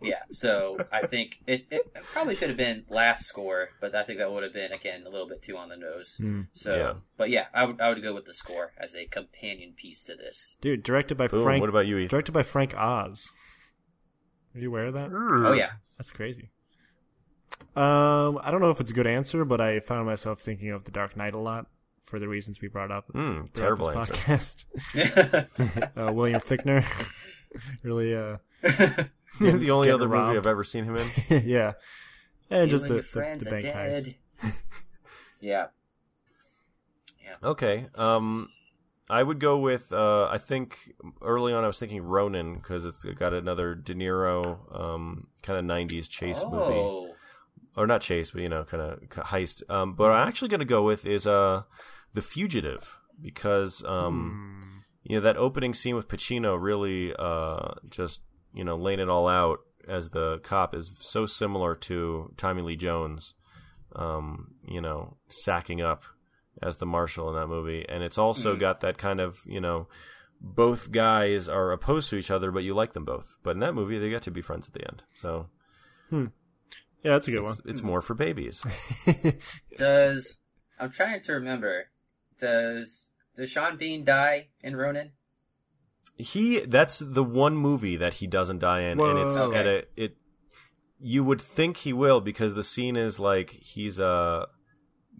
[0.00, 4.20] Yeah, so I think it, it probably should have been last score, but I think
[4.20, 6.16] that would have been again a little bit too on the nose.
[6.18, 6.42] Hmm.
[6.54, 6.92] So, Yeah.
[7.18, 10.14] but yeah, I would I would go with the score as a companion piece to
[10.16, 10.56] this.
[10.62, 11.42] Dude, directed by Boom.
[11.44, 11.60] Frank.
[11.60, 12.08] What about you, Ethan?
[12.08, 13.28] Directed by Frank Oz.
[14.54, 15.10] Are you aware of that?
[15.12, 16.48] Oh yeah, That's crazy.
[17.76, 20.84] Um, I don't know if it's a good answer, but I found myself thinking of
[20.84, 21.66] The Dark Knight a lot
[22.04, 23.06] for the reasons we brought up.
[23.12, 24.12] Mm, terrible this answer.
[24.94, 25.88] podcast.
[26.08, 26.84] uh, William Fichtner,
[27.82, 28.36] really, uh,
[29.40, 30.36] the only Get other movie.
[30.38, 31.08] I've ever seen him in.
[31.44, 31.72] yeah,
[32.50, 33.02] and You just and the, your
[33.36, 34.14] the, the bank dead.
[34.42, 34.52] heist.
[35.40, 35.66] yeah.
[37.42, 37.86] Okay.
[37.94, 38.48] Um,
[39.08, 39.92] I would go with.
[39.92, 40.78] Uh, I think
[41.22, 45.64] early on I was thinking Ronin because it's got another De Niro um, kind of
[45.64, 47.14] '90s chase movie, Oh,
[47.76, 49.68] or not chase, but you know, kind of heist.
[49.70, 51.62] Um, but I'm actually going to go with is uh,
[52.14, 54.78] The Fugitive because um, Hmm.
[55.02, 59.28] you know that opening scene with Pacino really uh, just you know laying it all
[59.28, 63.34] out as the cop is so similar to Tommy Lee Jones,
[63.94, 66.04] um, you know, sacking up
[66.62, 68.60] as the marshal in that movie, and it's also Mm.
[68.60, 69.88] got that kind of you know.
[70.40, 73.36] Both guys are opposed to each other, but you like them both.
[73.42, 75.02] But in that movie, they get to be friends at the end.
[75.14, 75.48] So
[76.12, 76.26] Yeah,
[77.02, 78.60] that's a good it's, it's more for babies.
[79.76, 80.40] does
[80.78, 81.86] I'm trying to remember?
[82.40, 85.12] Does does Sean Bean die in Ronin?
[86.16, 89.52] He that's the one movie that he doesn't die in, and it's Whoa.
[89.52, 90.16] at a it.
[91.00, 94.46] You would think he will because the scene is like he's uh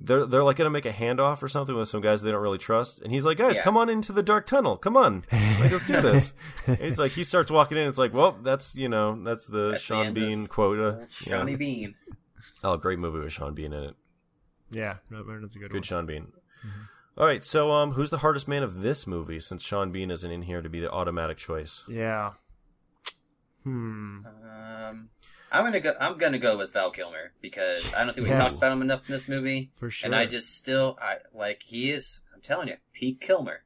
[0.01, 2.59] they're they're like gonna make a handoff or something with some guys they don't really
[2.59, 3.63] trust, and he's like, guys, Yeah.
[3.65, 6.33] come on into the dark tunnel, come on, like, let's do this.
[6.67, 9.83] it's like he starts walking in, it's like, well, that's you know that's the That's
[9.83, 10.99] Sean end Bean quota.
[11.01, 11.59] Old Shawnee Yeah.
[11.59, 11.95] Bean.
[12.63, 13.95] Oh, great movie with Sean Bean in it.
[14.71, 15.83] yeah, no, that's a good, Good one.
[15.83, 16.23] Sean Bean.
[16.65, 16.69] Mm-hmm.
[17.17, 19.39] All right, so um, who's the hardest man of this movie?
[19.39, 21.85] Since Sean Bean isn't in here to be the automatic choice.
[21.89, 22.33] Yeah.
[23.63, 24.19] Hmm.
[24.27, 25.09] Um,
[25.53, 25.95] I'm gonna go.
[26.01, 28.41] I'm gonna go with Val Kilmer because I don't think we Yes.
[28.41, 30.07] talked about him enough in this movie, For sure.
[30.07, 32.23] and I just still I like he is.
[32.35, 33.63] I'm telling you, Pete Kilmer,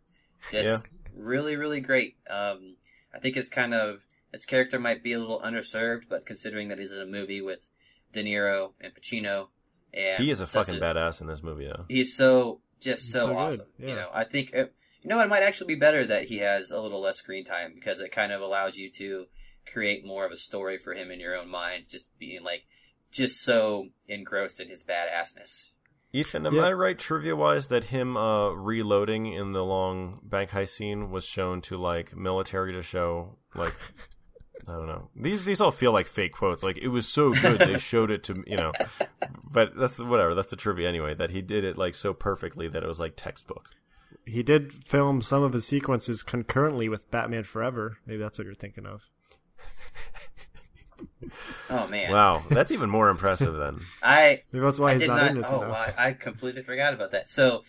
[0.52, 0.90] just Yeah.
[1.14, 2.16] really really great.
[2.28, 2.76] Um,
[3.14, 6.78] I think his kind of his character might be a little underserved, but considering that
[6.78, 7.66] he's in a movie with
[8.12, 9.48] De Niro and Pacino,
[9.94, 11.86] and He is a such fucking badass in this movie, though.
[11.88, 13.66] He's so just so, so awesome.
[13.78, 13.88] yeah.
[13.88, 14.66] You know, I think uh,
[15.02, 17.72] you know it might actually be better that he has a little less screen time
[17.74, 19.26] because it kind of allows you to
[19.70, 22.64] create more of a story for him in your own mind, just being like
[23.10, 25.72] just so engrossed in his badassness.
[26.12, 26.62] Ethan, am Yeah.
[26.62, 31.24] I right trivia wise that him uh, reloading in the long bank heist scene was
[31.24, 33.74] shown to like military to show like
[34.68, 35.08] I don't know.
[35.16, 36.62] These these all feel like fake quotes.
[36.62, 38.72] Like it was so good they showed it to you know.
[39.50, 40.34] But that's the, whatever.
[40.34, 41.14] That's the trivia anyway.
[41.14, 43.70] That he did it like so perfectly that it was like textbook.
[44.26, 47.96] He did film some of his sequences concurrently with Batman Forever.
[48.06, 49.08] Maybe that's what you're thinking of.
[51.70, 53.80] Oh man, Wow, that's even more impressive then.
[54.02, 55.30] I Maybe that's why I he's did not, not.
[55.30, 55.94] in this oh, enough.
[55.96, 57.28] I, I completely forgot about that.
[57.28, 57.62] So,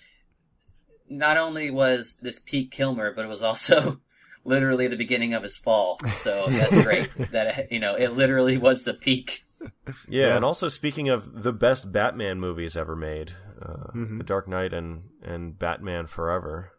[1.10, 4.00] not only was this Pete Kilmer, but it was also
[4.46, 6.00] literally the beginning of his fall.
[6.18, 7.10] So that's great.
[7.32, 9.46] that you know, it literally was the peak.
[9.62, 10.36] Yeah, Yeah.
[10.38, 14.18] and also speaking of the best Batman movies ever made, uh, Mhm.
[14.20, 16.72] The Dark Knight and and Batman Forever.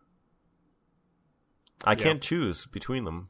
[1.84, 1.96] I Yeah.
[2.02, 3.28] can't choose between them.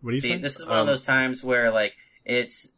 [0.00, 0.42] What do you See, think?
[0.42, 2.72] this is one of Um, those times where like it's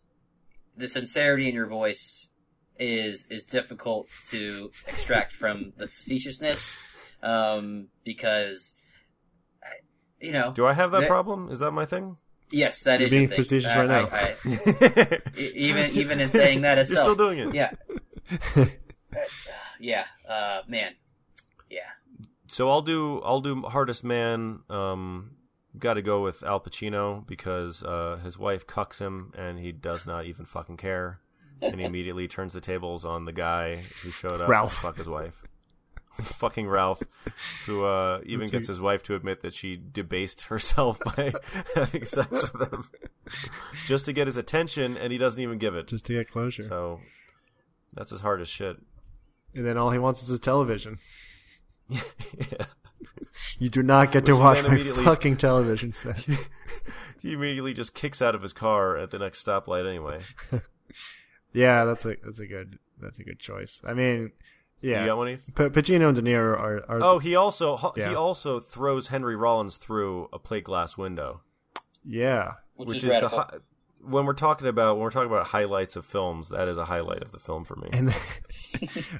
[0.76, 2.30] the sincerity in your voice
[2.78, 6.78] is is difficult to extract from the facetiousness
[7.22, 8.85] um, because I-
[10.20, 11.50] you know Do I have that There- problem?
[11.50, 12.16] Is that my thing?
[12.52, 13.38] yes that You're is being your thing.
[13.38, 14.08] facetious I- right now.
[14.12, 17.54] I- I- even even in saying that itself, You're still doing it.
[17.54, 17.70] Yeah.
[19.80, 20.04] yeah.
[20.28, 20.92] Uh, man.
[21.70, 21.80] Yeah.
[22.48, 24.60] So I'll do I'll do hardest man.
[24.70, 25.32] Um,
[25.78, 30.06] got to go with Al Pacino because uh, his wife cucks him and he does
[30.06, 31.20] not even fucking care,
[31.60, 34.74] and he immediately turns the tables on the guy who showed up Ralph.
[34.74, 35.42] to fuck his wife.
[36.22, 37.02] fucking Ralph,
[37.66, 41.32] who uh, even gets his wife to admit that she debased herself by
[41.74, 42.88] having sex with him,
[43.86, 45.88] just to get his attention, and he doesn't even give it.
[45.88, 46.62] Just to get closure.
[46.62, 47.00] So
[47.94, 48.76] that's as hard as shit.
[49.54, 50.98] and then all he wants is his television.
[51.88, 52.00] yeah.
[53.58, 56.26] You do not get to Which he watch my fucking television set.
[57.20, 60.20] He immediately just kicks out of his car at the next stoplight anyway.
[61.52, 63.80] yeah, that's a that's a good that's a good choice.
[63.84, 64.32] I mean,
[64.86, 65.00] Yeah.
[65.00, 65.44] You got one, Heath?
[65.54, 66.84] P- Pacino and De Niro are.
[66.88, 68.10] are Oh, he also ho- Yeah.
[68.10, 71.40] he also throws Henry Rollins through a plate glass window,
[72.04, 72.52] yeah.
[72.74, 73.50] which, which is, is, the hi-
[74.00, 77.22] when we're talking about when we're talking about highlights of films, that is a highlight
[77.22, 77.88] of the film for me.
[77.92, 78.16] And then,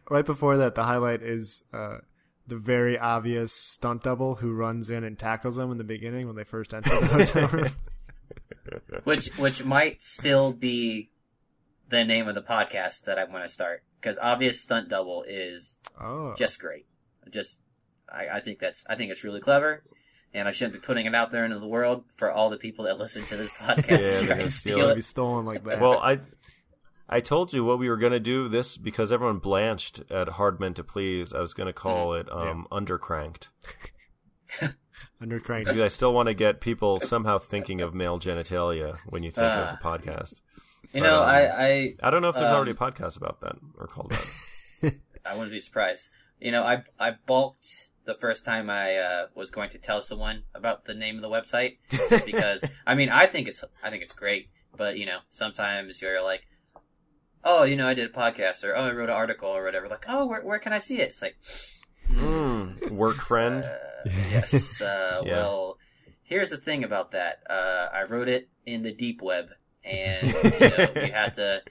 [0.11, 1.99] right before that, the highlight is uh,
[2.47, 6.37] the very obvious stunt double who runs in and tackles them in the beginning when
[6.37, 7.71] they first enter the hotel room.
[9.05, 11.11] which which might still be
[11.89, 15.79] the name of the podcast that I want to start because obvious stunt double is
[16.01, 16.87] Oh, just great.
[17.31, 17.63] Just
[18.13, 19.83] I, I think that's I think it's really clever,
[20.35, 22.85] and I shouldn't be putting it out there into the world for all the people
[22.85, 24.95] that listen to this podcast Yeah, to try and steal steal it.
[24.97, 25.81] be stolen like that.
[25.81, 26.21] well, I
[27.09, 30.75] I told you what we were gonna do this because everyone blanched at Hard Men
[30.75, 31.33] to Please.
[31.33, 33.49] I was gonna call it um, Undercranked
[35.21, 35.65] under crank.
[35.67, 39.47] because I still want to get people somehow thinking of male genitalia when you think
[39.47, 40.41] of the podcast.
[40.97, 43.41] You know, Um, I, I I don't know if there's Um, already a podcast about
[43.43, 44.95] that or called that.
[45.27, 46.09] I wouldn't be surprised.
[46.41, 50.45] You know, I I balked the first time I uh, was going to tell someone
[50.55, 54.03] about the name of the website, just because I mean I think it's I think
[54.03, 56.47] it's great, but you know sometimes you're like,
[57.45, 59.89] oh, you know, I did a podcast or oh, I wrote an article or whatever.
[59.89, 61.09] Like, oh, where where can I see it?
[61.09, 61.37] It's like,
[62.13, 63.65] Mm, work friend.
[63.65, 65.33] uh, yes, uh, Yeah.
[65.33, 65.79] well,
[66.23, 67.41] here's the thing about that.
[67.51, 69.49] Uh, I wrote it in the deep web,
[69.87, 71.63] and you, know, you have to.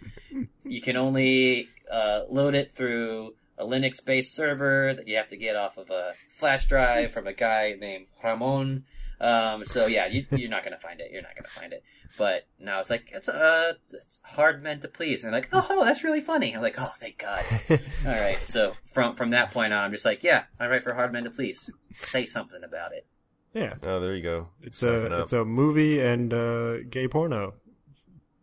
[0.63, 5.55] You can only uh, load it through a Linux-based server that you have to get
[5.55, 8.84] off of a flash drive from a guy named Ramon.
[9.22, 11.09] Um, so yeah, you, you're not gonna find it.
[11.11, 11.84] You're not gonna find it.
[12.18, 15.84] But now it's like it's uh, it's hard men to please, and they're like, oh,
[15.86, 16.55] that's really funny.
[16.55, 17.43] I'm like, oh, thank God.
[17.70, 18.38] All right.
[18.45, 21.24] So from from that point on, I'm just like, yeah, I write for hard men
[21.26, 21.70] to please.
[21.93, 23.05] Say something about it.
[23.53, 24.49] yeah, Oh, there you go.
[24.61, 25.24] it's Siphon a up.
[25.24, 27.53] it's a movie and uh, gay porno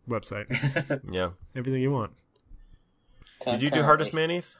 [0.09, 1.01] website.
[1.11, 1.29] yeah.
[1.55, 2.11] Everything you want.
[3.45, 4.55] Did you do Hardest Man, Heath?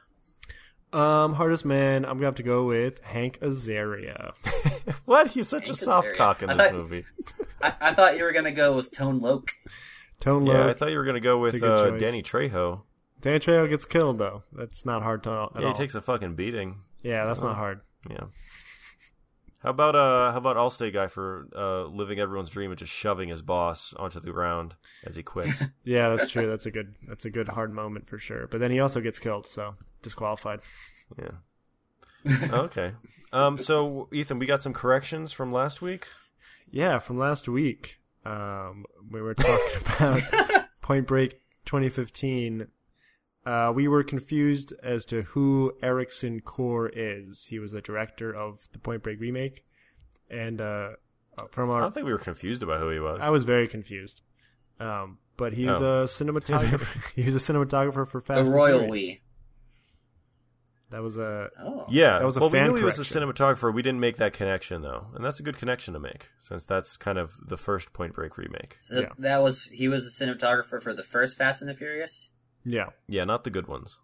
[0.91, 4.33] Um, hardest man, I'm gonna have to go with Hank Azaria.
[5.05, 5.29] What?
[5.29, 6.15] He's such Hank a soft Azaria.
[6.17, 7.05] cock in I this thought- movie.
[7.61, 9.51] I, I thought you were gonna go with Tone Loc.
[10.19, 11.97] Tone Yeah, I thought you were gonna go with It's a good uh.
[11.97, 12.81] Danny Trejo.
[13.21, 14.43] Danny Trejo gets killed though.
[14.51, 15.73] That's not hard to at Yeah, he all.
[15.73, 16.81] takes a fucking beating.
[17.01, 17.81] yeah, that's not hard.
[18.09, 18.25] Yeah.
[19.63, 23.29] How about uh how about Allstate guy for uh living everyone's dream and just shoving
[23.29, 25.63] his boss onto the ground as he quits?
[25.85, 26.47] Yeah, that's true.
[26.47, 26.95] That's a good.
[27.07, 28.47] That's a good hard moment for sure.
[28.47, 30.59] But then he also gets killed, so disqualified.
[31.17, 32.49] yeah.
[32.53, 32.91] Okay.
[33.31, 36.07] Um so Ethan, we got some corrections from last week.
[36.69, 39.81] Yeah, from last week, um, we were talking
[40.21, 42.67] about Point Break 2015.
[43.45, 47.45] Uh, we were confused as to who Ericson Core is.
[47.49, 49.65] He was the director of the Point Break remake,
[50.29, 50.91] and uh,
[51.51, 53.19] from our I don't think we were confused about who he was.
[53.21, 54.21] I was very confused.
[54.79, 56.03] Um, but he was Oh.
[56.03, 56.87] a cinematographer.
[57.15, 58.91] he was a cinematographer for Fast The and Royal Furious.
[58.91, 59.21] We.
[60.91, 61.85] That was a Oh.
[61.89, 63.73] Yeah, That was a well, fan we knew he was a cinematographer.
[63.73, 66.97] We didn't make that connection though, and that's a good connection to make since that's
[66.97, 68.77] kind of the first Point Break remake.
[68.79, 69.09] So Yeah.
[69.17, 72.29] that was he was a cinematographer for the first Fast and the Furious.
[72.65, 72.87] Yeah.
[73.07, 73.99] Yeah, not the good ones.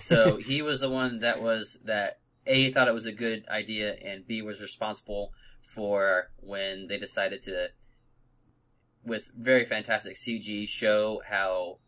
[0.00, 3.94] So he was the one that was that A thought it was a good idea
[4.04, 5.32] and B was responsible
[5.62, 7.68] for when they decided to
[9.04, 11.78] with very fantastic CG show how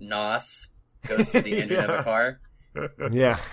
[0.00, 0.68] NOS
[1.06, 2.40] goes to the engine of a car.
[3.10, 3.38] Yeah.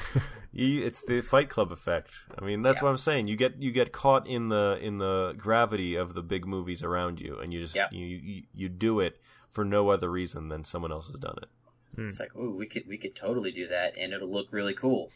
[0.56, 2.12] You, it's the Fight Club effect.
[2.38, 2.84] I mean, that's Yeah.
[2.84, 3.28] what I'm saying.
[3.28, 7.20] You get you get caught in the in the gravity of the big movies around
[7.20, 7.88] you, and you just Yeah.
[7.92, 9.20] you, you you do it
[9.54, 11.50] for no other reason than someone else has done it.
[11.96, 15.12] It's like, ooh, we could we could totally do that and it'll look really cool.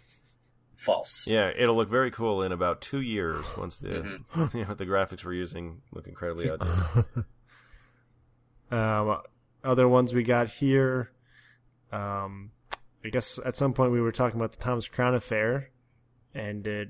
[0.76, 1.26] False.
[1.28, 4.58] Yeah, it'll look very cool in about two years once the Mm-hmm.
[4.58, 7.06] you know the graphics we're using look incredibly outdated.
[8.70, 9.22] Um,
[9.64, 11.12] other ones we got here.
[11.92, 12.52] Um,
[13.04, 15.70] I guess at some point we were talking about the Thomas Crown affair,
[16.34, 16.90] and it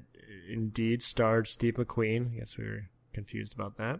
[0.49, 2.33] indeed starred Steve McQueen.
[2.33, 3.99] I guess we were confused about that.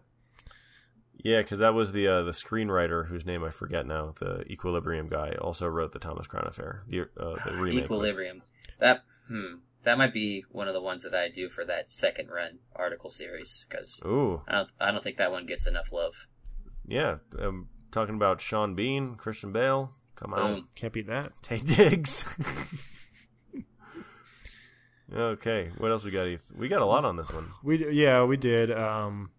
[1.23, 4.13] Yeah, because that was the uh, the screenwriter whose name I forget now.
[4.19, 7.85] The Equilibrium guy also wrote the Thomas Crown Affair, the uh, the remake.
[7.85, 8.43] Equilibrium.
[8.79, 9.55] That hmm.
[9.83, 13.09] That might be one of the ones that I do for that second run article
[13.09, 16.27] series because Ooh, I don't I don't think that one gets enough love.
[16.87, 17.17] yeah.
[17.39, 19.93] Um, talking about Sean Bean, Christian Bale.
[20.15, 20.53] Come on.
[20.55, 20.67] Boom.
[20.75, 21.31] Can't beat that.
[21.43, 22.25] Taye Diggs.
[25.15, 26.27] okay, what else we got?
[26.27, 26.41] Heath?
[26.53, 27.51] We got a lot on this one.
[27.63, 28.71] We yeah we did.
[28.71, 29.29] Um,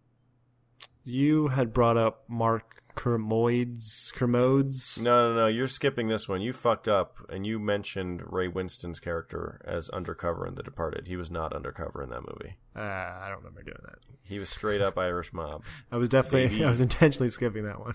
[1.08, 4.12] you had brought up Mark Kermodes.
[4.12, 4.98] Kermodes.
[4.98, 5.46] No, no, no.
[5.46, 6.40] You're skipping this one.
[6.40, 11.06] You fucked up, and you mentioned Ray Winstone's character as undercover in The Departed.
[11.06, 12.56] He was not undercover in that movie.
[12.74, 13.98] Uh, I don't remember doing that.
[14.24, 15.62] He was straight up Irish mob.
[15.92, 16.64] I was definitely Baby.
[16.64, 17.94] I was intentionally skipping that one.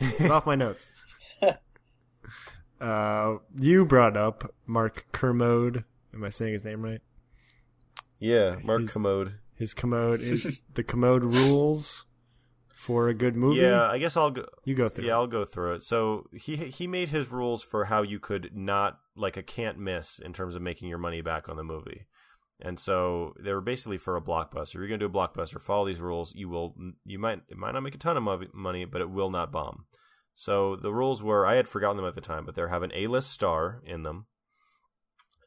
[0.00, 0.92] Get off my notes.
[2.80, 5.84] Uh, you brought up Mark Kermode.
[6.12, 7.00] Am I saying his name right?
[8.18, 9.34] Yeah, Mark He's- Commode.
[9.54, 12.04] His commode is the commode rules
[12.76, 13.60] for a good movie.
[13.60, 14.44] Yeah, I guess I'll go.
[14.64, 15.06] you go through.
[15.06, 15.16] Yeah, it.
[15.16, 15.82] I'll go through it.
[15.82, 20.18] So he he made his rules for how you could not like a can't miss
[20.18, 22.06] in terms of making your money back on the movie.
[22.60, 24.68] And so they were basically for a blockbuster.
[24.68, 26.34] If you're going to do a blockbuster, follow these rules.
[26.34, 26.74] You will
[27.06, 29.86] you might it might not make a ton of money, but it will not bomb.
[30.34, 32.92] So the rules were I had forgotten them at the time, but they have an
[32.94, 34.26] A-list star in them.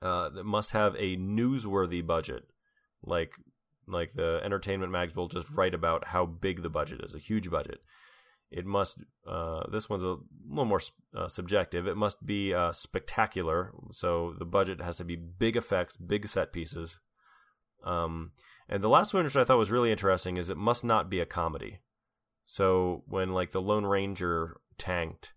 [0.01, 2.45] Uh, that must have a newsworthy budget,
[3.03, 3.33] like
[3.89, 7.49] like the entertainment mags will just write about how big the budget is, a huge
[7.49, 7.81] budget.
[8.51, 8.97] It must.
[9.27, 10.17] Uh, this one's a
[10.47, 10.81] little more
[11.15, 11.87] uh, subjective.
[11.87, 13.73] It must be uh, spectacular.
[13.91, 16.99] So the budget has to be big effects, big set pieces.
[17.83, 18.31] Um,
[18.67, 21.19] and the last one, which I thought was really interesting, is it must not be
[21.19, 21.79] a comedy.
[22.45, 25.33] So when like the Lone Ranger tanked,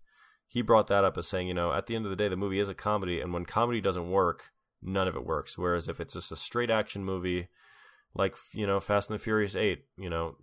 [0.47, 2.35] he brought that up as saying, you know, at the end of the day, the
[2.35, 4.45] movie is a comedy, and when comedy doesn't work,
[4.81, 5.57] none of it works.
[5.57, 7.49] Whereas if it's just a straight action movie,
[8.15, 10.35] like you know, Fast and the Furious Eight, you know,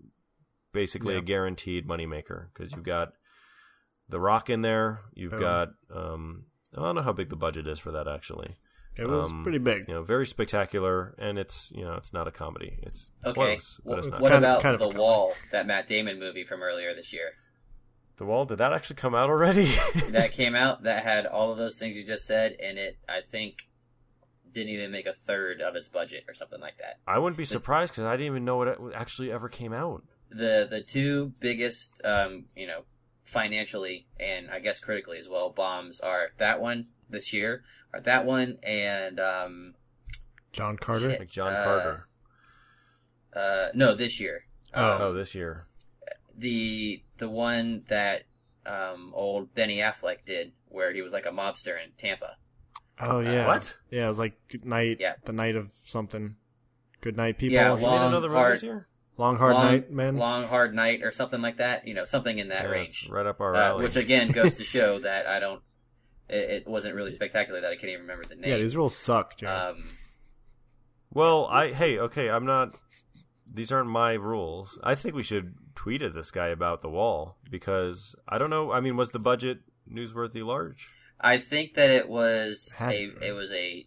[0.72, 1.20] basically Yeah.
[1.20, 3.12] a guaranteed moneymaker because you've got
[4.08, 5.40] The Rock in there, you've Oh.
[5.40, 6.46] got um,
[6.76, 8.56] I don't know how big the budget is for that actually.
[8.96, 9.86] it was um, pretty big.
[9.88, 12.78] You know, very spectacular, and it's you know, it's not a comedy.
[12.82, 13.34] It's Okay.
[13.34, 14.20] close, but What, it's not.
[14.20, 14.98] what Kind of- about kind of The.
[14.98, 17.32] Wall, that Matt Damon movie from earlier this year?
[18.16, 19.72] The Wall did that actually come out already?
[20.10, 23.20] that came out that had all of those things you just said, and it I
[23.22, 23.69] think
[24.52, 26.98] didn't even make a third of its budget or something like that.
[27.06, 30.02] I wouldn't be surprised because I didn't even know what it actually ever came out.
[30.30, 32.82] The the two biggest, um, you know,
[33.24, 38.24] financially and I guess critically as well, bombs are that one this year, are that
[38.24, 39.74] one and um,
[40.52, 41.10] John Carter.
[41.10, 41.20] Shit.
[41.20, 42.06] Like John Uh, Carter.
[43.34, 44.44] uh, no, this year.
[44.74, 44.98] Oh.
[45.00, 45.66] Oh, this year.
[46.36, 48.22] the the one that
[48.66, 52.36] um, old Benny Affleck did, where he was like a mobster in Tampa.
[53.00, 53.46] Oh yeah.
[53.46, 53.76] What?
[53.90, 54.98] Yeah, it was like good night.
[55.00, 55.14] Yeah.
[55.24, 56.36] The night of something.
[57.00, 57.54] Good night, people.
[57.54, 57.88] Yeah, or Made something.
[57.98, 58.86] long- another hard- this year?
[59.16, 60.16] long hard long, night, man.
[60.16, 61.86] Long hard night or something like that.
[61.86, 63.02] You know, something in that Yeah, range.
[63.04, 63.84] it's right up our Uh, alley.
[63.84, 65.62] which again goes to show that I don't.
[66.28, 68.50] It, it wasn't really spectacular that I can't even remember the name.
[68.50, 69.54] yeah, these rules suck, Jared.
[69.76, 69.84] um,
[71.12, 72.74] Well, I hey, okay, I'm not.
[73.52, 74.78] These aren't my rules.
[74.84, 78.70] I think we should tweet at this guy about the wall because I don't know.
[78.70, 79.58] I mean, was the budget
[79.90, 80.92] newsworthy large?
[81.20, 83.86] I think that it was Had- a it was a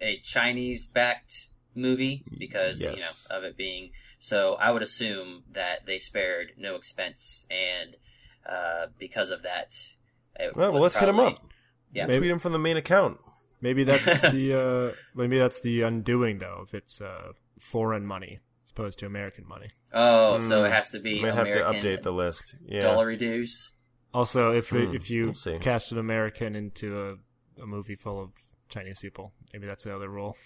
[0.00, 2.96] a Chinese backed movie because Yes.
[2.96, 4.54] you know of it being so.
[4.54, 7.96] I would assume that they spared no expense and
[8.46, 9.76] uh, because of that.
[10.38, 11.44] It Well, well let's hit him up.
[11.92, 13.18] Yeah, Maybe- Tweet him from the main account.
[13.60, 16.62] maybe that's the uh, maybe that's the undoing though.
[16.66, 19.68] If it's uh, foreign money as opposed to American money.
[19.92, 20.66] Oh, so Hmm.
[20.66, 22.54] it has to be Might have to update the list.
[22.64, 22.80] Yeah.
[22.80, 23.72] dollar dues.
[24.12, 27.18] Also, if Hmm, if you we'll cast an American into
[27.58, 28.30] a, a movie full of
[28.68, 30.36] Chinese people, maybe that's the other rule.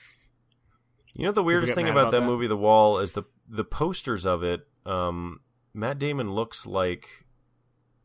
[1.15, 2.27] You know the weirdest thing about, about that, that?
[2.27, 4.67] movie, The Wall, is the the posters of it.
[4.85, 5.41] Um,
[5.73, 7.09] Matt Damon looks like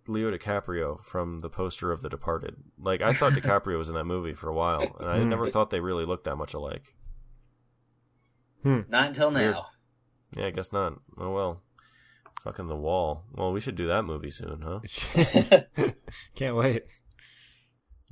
[0.08, 2.56] Leo DiCaprio from the poster of The Departed.
[2.80, 5.30] Like I thought DiCaprio was in that movie for a while, and I Hmm.
[5.30, 6.96] never thought they really looked that much alike.
[8.64, 9.56] Not until Weird.
[9.56, 9.66] now.
[10.36, 10.94] Yeah, I guess not.
[11.18, 11.62] Oh well.
[12.44, 13.26] Fucking The Wall.
[13.34, 14.80] Well, we should do that movie soon, huh?
[16.36, 16.84] Can't wait.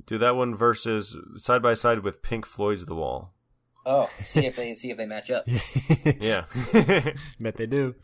[0.06, 3.34] Do that one versus side by side with Pink Floyd's The Wall.
[3.86, 5.46] Oh, see if they see if they match up.
[6.20, 6.44] Yeah.
[7.40, 7.94] Bet they do.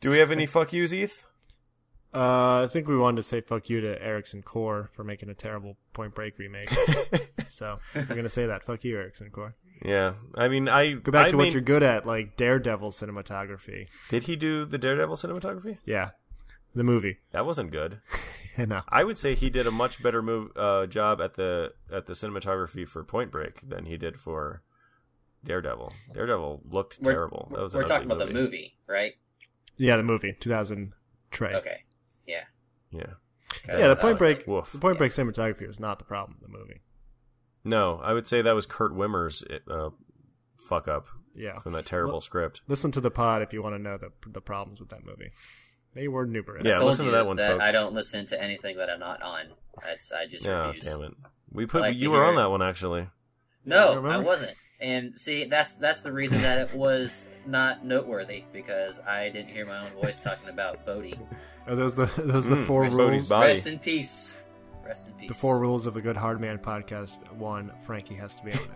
[0.00, 1.26] do we have any fuck yous, Eth?
[2.12, 5.34] Uh, I think we wanted to say fuck you to Ericson Core for making a
[5.34, 6.68] terrible Point Break remake.
[7.48, 8.64] so we're gonna say that.
[8.64, 9.54] Fuck you, Ericson Core.
[9.82, 10.14] Yeah.
[10.34, 13.88] I mean, I Go back I to what you're good at, like Daredevil cinematography.
[14.08, 15.78] Did he do the Daredevil cinematography?
[15.84, 16.10] Yeah,
[16.74, 17.18] the movie.
[17.32, 18.00] That wasn't good.
[18.58, 18.82] I know.
[18.88, 22.12] I would say he did a much better move uh, job at the at the
[22.12, 24.62] cinematography for Point Break than he did for
[25.44, 25.92] Daredevil.
[26.12, 27.48] Daredevil looked We're, terrible.
[27.52, 29.14] That was we're talking ugly about the movie, right?
[29.76, 30.92] Yeah, the movie, 2000
[31.30, 31.54] Trey.
[31.54, 31.84] Okay.
[32.26, 32.44] Yeah.
[32.90, 33.14] Yeah.
[33.66, 36.52] 'Cause Yeah, the Point Break, like- the Point Break cinematography was not the problem in
[36.52, 36.80] the movie.
[37.64, 39.90] No, I would say that was Kurt Wimmer's uh,
[40.56, 41.58] fuck up Yeah.
[41.58, 42.62] from that terrible Well- script.
[42.68, 45.30] Listen to the pod if you want to know the the problems with that movie.
[45.94, 46.64] They were Newber.
[46.64, 47.60] Yeah, I listen to that one, folks.
[47.62, 49.46] I don't listen to anything that I'm not on.
[49.84, 50.84] That's, I just Oh, refuse.
[50.84, 51.12] damn it.
[51.52, 52.36] We put like you were hear on it.
[52.36, 53.08] that one actually.
[53.64, 54.56] No, You I wasn't.
[54.80, 59.66] And see, that's that's the reason that it was not noteworthy because I didn't hear
[59.66, 61.18] my own voice talking about Bodhi.
[61.66, 63.28] Are those the those the Mm, four Bodhi's rules?
[63.28, 63.48] body.
[63.48, 64.36] Rest in peace.
[64.84, 65.28] Rest in peace.
[65.28, 67.18] The four rules of a good hard man podcast.
[67.32, 68.68] One, Frankie has to be on it.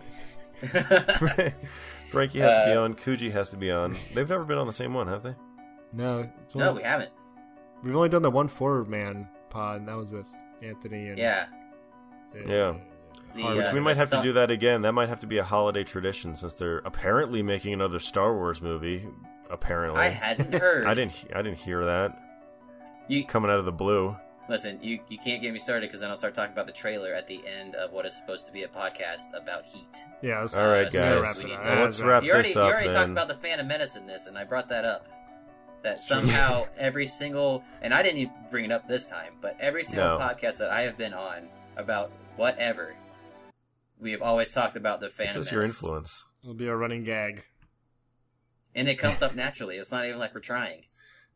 [2.09, 2.93] Frankie has to be Uh, on.
[2.95, 3.97] Kuji has to be on.
[4.13, 5.35] They've never been on the same one, have they?
[5.93, 7.11] No, it's no, we haven't.
[7.83, 10.27] we've only done the one four man pod, and that was with
[10.61, 11.45] Anthony and Yeah,
[12.35, 12.75] Yeah.
[13.35, 14.81] The, Which uh, we might the have to do that again.
[14.83, 18.61] That might have to be a holiday tradition since they're apparently making another Star Wars
[18.61, 19.05] movie.
[19.49, 20.85] Apparently, I hadn't heard.
[20.87, 21.13] I didn't.
[21.35, 22.17] I didn't hear that
[23.09, 24.15] You coming out of the blue.
[24.49, 24.79] Listen.
[24.81, 27.27] You you can't get me started because then I'll start talking about the trailer at
[27.27, 29.97] the end of what is supposed to be a podcast about Heat.
[30.21, 30.41] Yeah.
[30.41, 31.21] Let's, All right, let's guys.
[31.21, 31.61] wrap We it need up.
[31.61, 33.95] to- Well, let's wrap You already this you up already talked about the Phantom Menace
[33.95, 35.07] in this, and I brought that up.
[35.83, 39.83] That somehow every single and I didn't even bring it up this time, but every
[39.83, 40.23] single No.
[40.25, 41.47] podcast that I have been on
[41.77, 42.95] about whatever,
[43.99, 46.23] we have always talked about the It's Phantom just your influence.
[46.41, 47.43] It'll be a running gag.
[48.73, 49.77] and it comes up naturally.
[49.77, 50.85] It's not even like we're trying.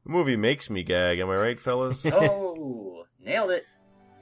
[0.05, 1.19] The movie makes me gag.
[1.19, 2.05] Am I right, fellas?
[2.13, 3.65] Oh, nailed it!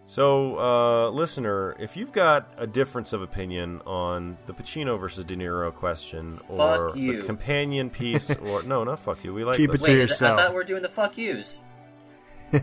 [0.06, 5.36] So, uh, listener, if you've got a difference of opinion on the Pacino versus De
[5.36, 9.82] Niro question, or the companion piece, or no, not fuck you, we like Keep those.
[9.82, 10.40] it to Wait, is it- yourself.
[10.40, 11.62] I thought we are doing the fuck yous.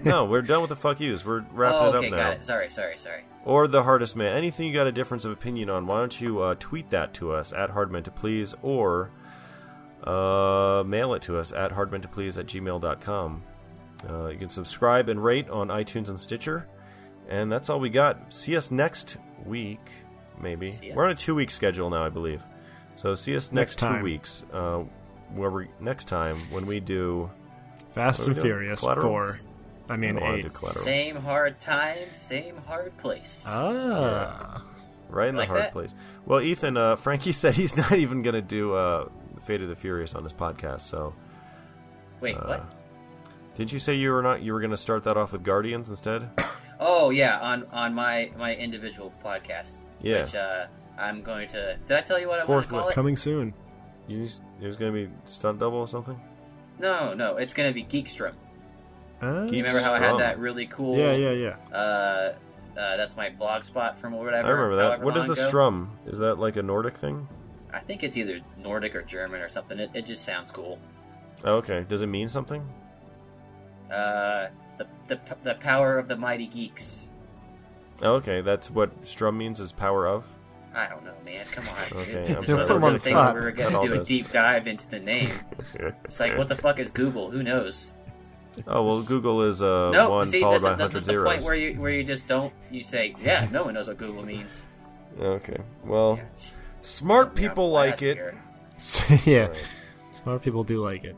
[0.05, 1.23] no, we're done with the fuck yous.
[1.27, 2.17] We're wrapping Oh, it up now.
[2.17, 2.45] got it.
[2.45, 3.25] Sorry, sorry, sorry.
[3.45, 4.35] Or the hardest man.
[4.35, 7.33] Anything you got a difference of opinion on, why don't you uh, tweet that to
[7.33, 9.11] us at hardman to please, or
[10.05, 13.43] uh, mail it to us at hardman to please at gmail.com.
[14.09, 16.67] Uh, you can subscribe and rate on iTunes and Stitcher.
[17.29, 18.33] And that's all we got.
[18.33, 19.17] See us next
[19.47, 19.81] week,
[20.41, 20.71] maybe.
[20.73, 22.43] See We're on a two week schedule now, I believe.
[22.97, 24.45] So see us next, Next two weeks.
[24.53, 24.85] Uh,
[25.33, 27.31] where we next time when we do
[27.89, 28.43] Fast and we?
[28.43, 29.09] Furious Collateral?
[29.09, 29.33] four.
[29.89, 30.53] I mean I wanna do eight.
[30.53, 33.47] Same hard time, same hard place.
[33.49, 34.63] Ah.
[35.09, 35.73] right in Like the hard that?
[35.73, 35.95] place.
[36.27, 39.09] Well, Ethan, uh, Frankie said he's not even going to do uh,
[39.45, 40.83] Fate of the Furious on his podcast.
[40.83, 41.15] So,
[42.21, 42.73] Wait, uh, what?
[43.57, 44.43] didn't you say you were not?
[44.43, 46.29] You were going to start that off with Guardians instead?
[46.81, 49.85] Oh yeah, on on my my individual podcast.
[50.03, 50.23] Yeah.
[50.23, 50.67] Which uh,
[50.99, 51.79] I'm going to.
[51.87, 52.95] Did I tell you what I'm Fourth going to call it?
[52.95, 53.55] Coming soon.
[54.09, 56.21] You just, it was going to be stunt double or something.
[56.81, 58.33] No, no, it's going to be Geekstrom.
[59.23, 59.45] Ah.
[59.45, 60.99] You remember how I had that really cool?
[60.99, 61.75] Yeah, yeah, yeah.
[61.75, 62.35] Uh,
[62.77, 64.49] uh, that's my blog spot from whatever.
[64.49, 64.83] I remember that.
[64.83, 65.47] however What is the ago.
[65.49, 65.97] strum?
[66.07, 67.29] Is that like a Nordic thing?
[67.75, 69.79] I think it's either Nordic or German or something.
[69.79, 70.79] It, it just sounds cool.
[71.45, 71.85] Oh, okay.
[71.89, 72.67] Does it mean something?
[73.91, 74.49] Uh,
[74.79, 77.11] the, the the power of the mighty geeks.
[78.03, 80.25] Oh, okay, that's what strum means is power of.
[80.75, 81.47] I don't know, man.
[81.53, 81.99] Come on.
[82.03, 82.59] Okay, It- I'm it's sorry.
[82.59, 83.35] like Put 'em we're on gonna the think spot.
[83.35, 84.09] we were gonna all do a this.
[84.09, 85.31] deep dive into the name.
[86.05, 87.31] It's like, what the fuck is Google?
[87.31, 87.93] Who knows?
[88.67, 91.07] Oh well, Google is uh, no, one see, followed this by is, hundred this is
[91.09, 92.53] the point where you where you just don't.
[92.71, 94.67] You say, yeah, no one knows what Google means.
[95.21, 96.25] Okay, well, Yeah,
[96.85, 98.17] smart people like it.
[99.25, 99.45] yeah.
[99.45, 99.59] Alright.
[100.13, 101.17] Smart people do like it.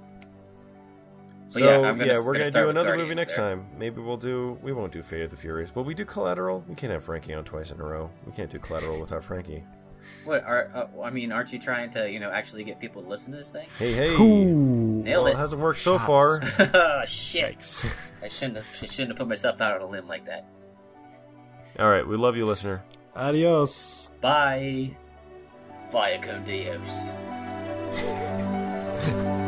[1.49, 3.51] So yeah, yeah, I'm gonna- we're gonna gonna do another Guardians movie next there.
[3.57, 3.67] time.
[3.79, 4.59] Maybe we'll do.
[4.63, 6.65] We won't do Fate of the Furious, but we do Collateral.
[6.69, 8.11] We can't have Frankie on twice in a row.
[8.27, 9.63] We can't do Collateral without Frankie.
[10.25, 10.71] What are?
[10.75, 13.39] Uh, I mean, aren't you trying to, you know, actually get people to listen to
[13.39, 13.69] this thing?
[13.79, 14.11] Hey, hey.
[14.15, 15.03] Ooh.
[15.03, 15.31] Nailed Well, it.
[15.33, 16.07] it hasn't worked so Shots.
[16.07, 16.41] far.
[16.75, 17.59] oh, shit!
[17.59, 17.87] Yikes.
[18.23, 18.67] I shouldn't have.
[18.83, 20.47] I shouldn't have put myself out on a limb like that.
[21.79, 22.83] All right, we love you, listener.
[23.15, 24.09] Adios.
[24.21, 24.97] Bye.
[25.97, 27.17] Via Dios.